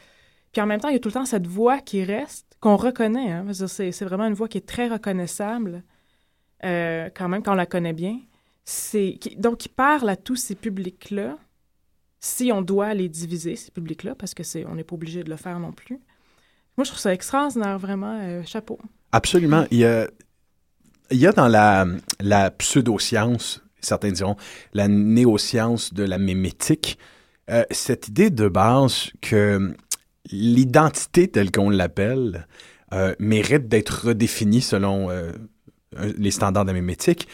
[0.54, 2.78] Puis en même temps, il y a tout le temps cette voix qui reste, qu'on
[2.78, 3.34] reconnaît.
[3.34, 5.84] Hein, c'est, vraiment une voix qui est très reconnaissable,
[6.64, 8.22] quand même, quand on la connaît bien.
[9.38, 11.38] Donc, il parle à tous ces publics-là
[12.26, 15.30] si on doit les diviser, ces publics-là, parce que c'est, on n'est pas obligé de
[15.30, 16.00] le faire non plus.
[16.76, 18.20] Moi, je trouve ça extraordinaire, vraiment.
[18.20, 18.80] euh, chapeau.
[19.12, 19.68] Absolument.
[19.70, 20.08] Il y a,
[21.12, 21.86] il y a dans la,
[22.20, 24.38] la pseudo-science, certains diront,
[24.74, 26.98] la néoscience de la mémétique,
[27.52, 29.76] euh, cette idée de base que
[30.32, 32.48] l'identité telle qu'on l'appelle
[32.92, 35.10] euh, mérite d'être redéfinie selon
[36.18, 37.28] les standards de la mémétique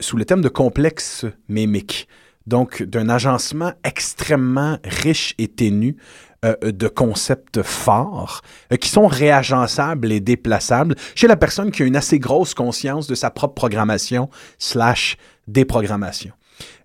[0.00, 2.08] sous le thème de complexe mémique.
[2.46, 5.96] Donc, d'un agencement extrêmement riche et ténu
[6.44, 11.86] euh, de concepts forts euh, qui sont réagençables et déplaçables chez la personne qui a
[11.86, 14.28] une assez grosse conscience de sa propre programmation
[14.58, 15.16] slash
[15.46, 16.32] déprogrammation.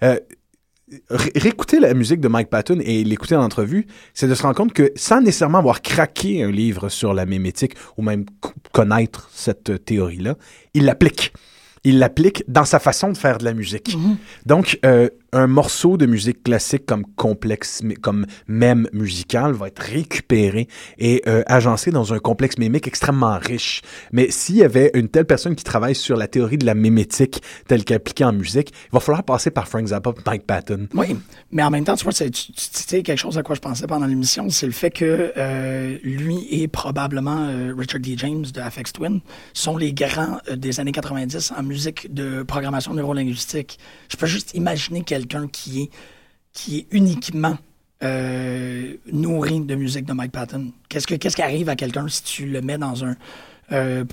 [0.03, 0.20] Euh,
[1.10, 4.55] ré- réécouter la musique de Mike Patton et l'écouter en entrevue, c'est de se rendre
[4.55, 9.30] compte que sans nécessairement avoir craqué un livre sur la mémétique ou même co- connaître
[9.34, 10.36] cette théorie-là,
[10.76, 11.34] il l'applique.
[11.84, 13.95] Il l'applique dans sa façon de faire de la musique.
[14.45, 20.67] Donc, euh, un morceau de musique classique comme complexe, comme même musical va être récupéré
[20.97, 23.81] et euh, agencé dans un complexe mémique extrêmement riche.
[24.11, 27.41] Mais s'il y avait une telle personne qui travaille sur la théorie de la mémétique
[27.67, 30.88] telle qu'appliquée en musique, il va falloir passer par Frank Zappa Mike Patton.
[30.93, 31.15] Oui,
[31.51, 33.85] mais en même temps, tu vois, c'est- tu, tu- quelque chose à quoi je pensais
[33.88, 38.15] pendant l'émission, c'est le fait que euh, lui et probablement euh, Richard D.
[38.17, 39.19] James de Afex Twin
[39.53, 43.77] sont les grands des années 90 en musique de programmation neurolinguistique.
[44.11, 45.89] Je peux juste imaginer quelqu'un qui est,
[46.53, 47.57] qui est uniquement
[48.03, 50.71] euh, nourri de musique de Mike Patton.
[50.89, 53.15] Qu'est-ce, que, qu'est-ce qui arrive à quelqu'un si tu le mets dans un...
[53.71, 54.05] euh,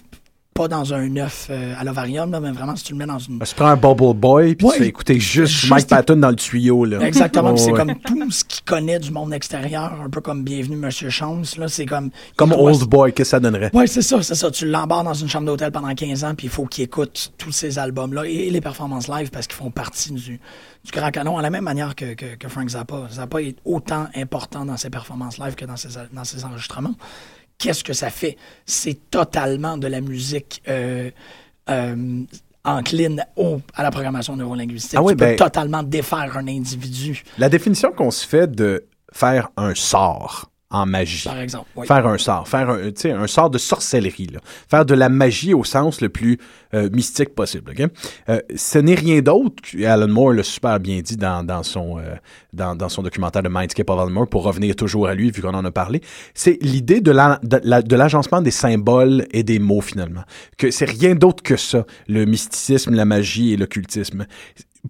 [0.55, 3.19] pas dans un œuf euh, à l'ovarium, là, mais vraiment si tu le mets dans
[3.19, 3.41] une...
[3.41, 4.73] Tu prends un Bubble Boy puis Ouais.
[4.75, 6.85] tu fais écouter juste, Juste- Mike Patton dans le tuyau.
[6.85, 7.01] Là.
[7.01, 7.77] Exactement, c'est ouais.
[7.79, 11.67] comme tout ce qu'il connaît du monde extérieur, un peu comme Bienvenue Monsieur Chance, là,
[11.67, 12.11] c'est comme...
[12.37, 13.71] Comme doit- Old Boy, qu'est-ce que ça donnerait?
[13.75, 14.51] Ouais, c'est ça, c'est ça.
[14.53, 17.51] Tu l'embarques dans une chambre d'hôtel pendant 15 ans, puis il faut qu'il écoute tous
[17.53, 20.39] ces albums-là et les performances live parce qu'ils font partie du,
[20.85, 23.09] du grand canon, à la même manière que, que, que Frank Zappa.
[23.11, 26.95] Zappa est autant important dans ses performances live que dans ses, dans ses enregistrements.
[27.65, 28.37] Qu'est-ce que ça fait?
[28.67, 31.11] C'est totalement de la musique euh,
[31.71, 32.23] euh,
[32.63, 34.99] encline au, à la programmation neurolinguistique.
[34.99, 38.85] Ah oui, tu peux ben- totalement défaire un individu, La définition qu'on se fait de
[39.15, 41.25] faire un sort en magie.
[41.29, 41.67] par exemple.
[41.77, 41.87] Oui.
[41.87, 42.91] Faire un sort, faire un,
[43.23, 44.41] un sort de sorcellerie, là.
[44.71, 46.39] faire de la magie au sens le plus
[46.75, 47.73] euh, mystique possible.
[47.73, 47.89] ok?
[48.29, 52.15] Euh, ce n'est rien d'autre, Alan Moore l'a super bien dit dans, dans, son, euh,
[52.53, 55.41] dans, dans son documentaire de Mindscape of Alan Moore, pour revenir toujours à lui, vu
[55.43, 56.01] qu'on en a parlé,
[56.35, 60.23] c'est l'idée de la- de la- de l'agencement des symboles et des mots, finalement.
[60.59, 64.27] Que c'est rien d'autre que ça, le mysticisme, la magie et l'occultisme.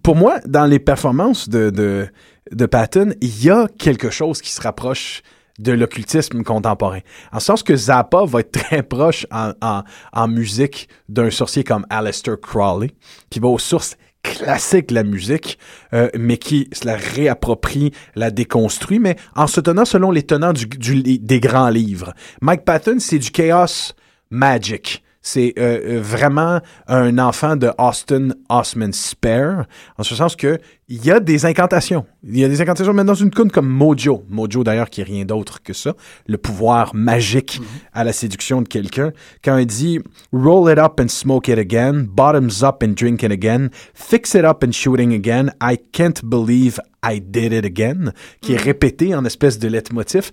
[0.03, 2.07] Pour moi, dans les performances de, de,
[2.51, 5.21] de Patton, il y a quelque chose qui se rapproche
[5.59, 6.99] de l'occultisme contemporain.
[7.31, 9.83] En sens que Zappa va être très proche en, en,
[10.13, 12.91] en musique d'un sorcier comme Aleister Crowley,
[13.29, 15.57] qui va aux sources classiques de la musique,
[15.93, 20.51] euh, mais qui se la réapproprie, la déconstruit, mais en se tenant selon les tenants
[20.51, 22.13] du, du- des grands livres.
[22.41, 23.93] Mike Patton, c'est du chaos
[24.31, 25.03] magic.
[25.27, 29.65] C'est euh, euh, vraiment un enfant de Austin Osman Spare,
[29.97, 32.05] en ce sens que il y a des incantations.
[32.23, 34.23] Il y a des incantations, mais dans une tune comme Mojo.
[34.29, 35.95] Mojo, d'ailleurs, qui est rien d'autre que ça.
[36.27, 37.59] Le pouvoir magique
[37.91, 39.13] à la séduction de quelqu'un.
[39.43, 39.99] Quand il dit
[40.31, 42.05] «Roll it up and smoke it again.
[42.07, 43.69] Bottoms up and drink it again.
[43.95, 45.51] Fix it up and shooting again.
[45.59, 50.29] I can't believe I did it again.» qui est répété en espèce de leitmotiv.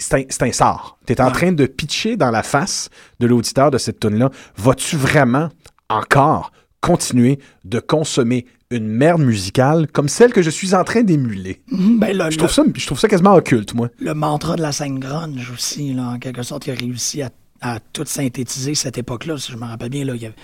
[0.00, 0.98] C'est- un, sort.
[1.06, 2.88] Tu es en train de pitcher dans la face
[3.20, 4.30] de l'auditeur de cette tune-là.
[4.56, 5.48] Vas-tu vraiment
[5.88, 11.60] encore continuer de consommer une merde musicale comme celle que je suis en train d'émuler?
[11.70, 13.88] Mhm, ben, Je trouve ça, je trouve ça quasiment occulte, moi.
[13.98, 17.30] le mantra de la scène grunge aussi, là, en quelque sorte, qui a réussi à,
[17.60, 19.36] à tout synthétiser cette époque-là.
[19.38, 20.34] Si je me rappelle bien, là, il, y avait,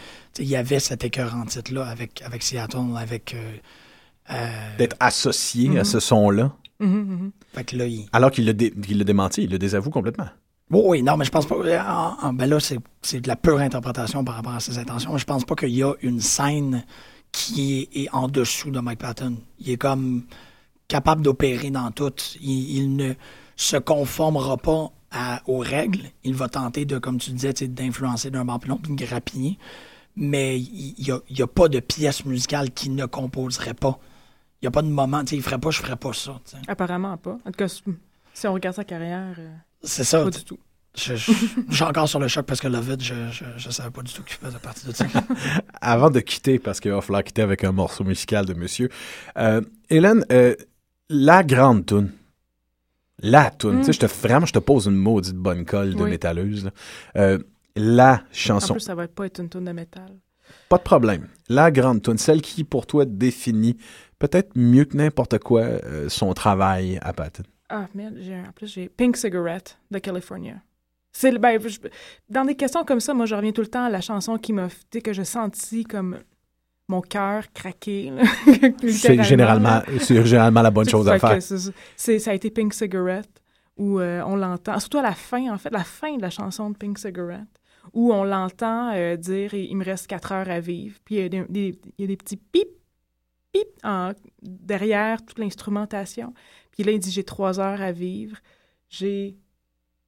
[0.41, 3.35] il y avait cet écœurant titre-là avec, avec Seattle, avec...
[3.35, 3.57] euh,
[4.79, 5.77] D'être associé Mhm.
[5.79, 6.53] à ce son-là.
[6.81, 7.31] Mhm, mhm.
[7.55, 8.07] fait que là, il...
[8.12, 10.29] Alors qu'il dé- qu'il l'a démenti, il le désavoue complètement.
[10.70, 11.55] Oui, oui, non, mais je pense pas.
[12.22, 15.16] en- ben là, c'est de la pure interprétation par rapport à ses intentions.
[15.16, 16.85] Je pense pas qu'il y a une scène
[17.33, 19.37] qui est, est en dessous de Mike Patton.
[19.61, 20.24] Il est comme
[20.89, 22.12] capable d'opérer dans tout.
[22.43, 23.14] Il, il ne
[23.57, 26.03] se conformera pas à- aux règles.
[26.24, 29.59] Il va tenter de, comme tu disais, d'influencer d'un bord l'autre, puis de grappiller.
[30.16, 31.11] Mais il n'y
[31.41, 33.99] a, a pas de pièce musicale qui ne composerait pas.
[34.61, 36.41] Il n'y a pas de moment, tu sais, il ferait pas, je ferais pas ça.
[36.67, 37.33] Apparemment pas.
[37.45, 39.49] En tout cas, si on regarde sa carrière, euh,
[39.83, 40.25] C'est ça.
[40.25, 40.59] pas du tout.
[40.97, 41.33] Je, je-
[41.69, 44.01] je suis encore sur le choc parce que le vide, je, je, je savais pas
[44.01, 45.05] du tout qu'il faisait partie de ça.
[45.83, 48.89] Avant de quitter, parce qu'il va falloir quitter avec un morceau musical de monsieur,
[49.37, 50.55] euh, Hélène, euh,
[51.11, 52.13] la grande toune.
[53.19, 53.77] La toune.
[53.77, 53.81] Mm.
[53.81, 56.11] Tu sais, je te, vraiment, je te pose une maudite bonne colle de Oui.
[56.11, 56.65] métalleuse.
[56.65, 56.71] là.
[57.17, 57.39] Euh,
[57.75, 58.75] la En chanson.
[58.75, 60.11] plus, ça va pas être une tonne de métal.
[60.69, 61.29] Pas de problème.
[61.49, 62.17] La grande toune.
[62.19, 63.77] Celle qui, pour toi, définit
[64.19, 67.43] peut-être mieux que n'importe quoi euh, son travail à Patton.
[67.69, 70.55] Ah, merde, j'ai, en plus, j'ai Pink Cigarette de California.
[71.12, 71.79] C'est, ben, je-
[72.29, 74.53] dans des questions comme ça, moi, je reviens tout le temps à la chanson qui
[74.53, 74.69] m'a,
[75.03, 76.19] que je sentis comme
[76.89, 78.12] mon cœur craquer.
[78.87, 81.43] C'est généralement, généralement la bonne chose à faire.
[81.43, 83.43] c'est- c'est- ça a été Pink Cigarette,
[83.77, 86.71] où euh, on l'entend, surtout à la fin, en fait, la fin de la chanson
[86.71, 87.41] de Pink Cigarette,
[87.93, 90.97] où on l'entend euh, dire il me reste quatre heures à vivre.
[91.05, 92.69] Puis il y a des, des- il y a des petits pip,
[93.59, 96.33] pip en- derrière toute l'instrumentation.
[96.73, 98.37] Puis là, il dit j'ai trois heures à vivre,
[98.89, 99.37] j'ai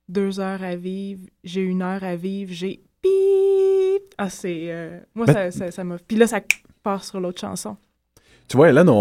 [0.09, 4.15] deux heures à vivre, j'ai une heure à vivre, j'ai pip.
[4.19, 4.71] Ah, c'est.
[4.71, 5.99] euh, moi, Ben- ça- ça ça m'a.
[5.99, 6.41] Puis là, ça
[6.83, 7.77] part sur l'autre chanson.
[8.49, 8.95] Tu vois, Hélène, on,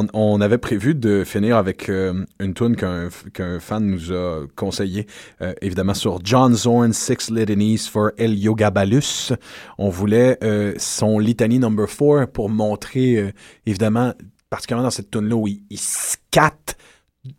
[0.00, 4.46] on, on- avait prévu de finir avec euh, une tune qu'un qu'un fan nous a
[4.56, 5.06] conseillé,
[5.42, 9.32] euh, évidemment sur John Zorn, Six Litanies for Heliogabalus.
[9.78, 13.30] On voulait euh, son litanie number 4 pour montrer, euh,
[13.64, 14.12] évidemment,
[14.48, 16.76] particulièrement dans cette tune-là où il, il scatte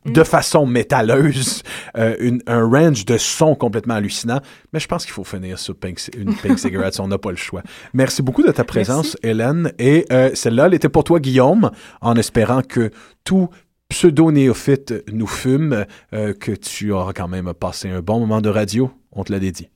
[0.05, 1.63] de façon métalleuse,
[1.97, 4.39] euh, une- un range de sons complètement hallucinant.
[4.73, 7.37] Mais je pense qu'il faut finir sur Pink, une Pink Cigarette, on n'a pas le
[7.37, 7.63] choix.
[7.93, 9.71] Merci beaucoup de ta présence, Hélène.
[9.79, 11.71] Et euh, celle-là, elle était pour toi, Guillaume,
[12.01, 12.91] en espérant que
[13.23, 13.49] tout
[13.89, 18.91] pseudo-néophyte nous fume, euh, que tu auras quand même passé un bon moment de radio.
[19.11, 19.69] On te l'a dédié.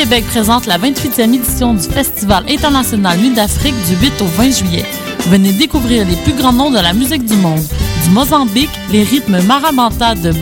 [0.00, 4.86] L'Auto-Québec présente la 28e édition du Festival international Nuit d'Afrique du 8 au 20 juillet.
[5.28, 7.60] Venez découvrir les plus grands noms de la musique du monde.
[8.04, 10.30] Du Mozambique, les rythmes marabanta de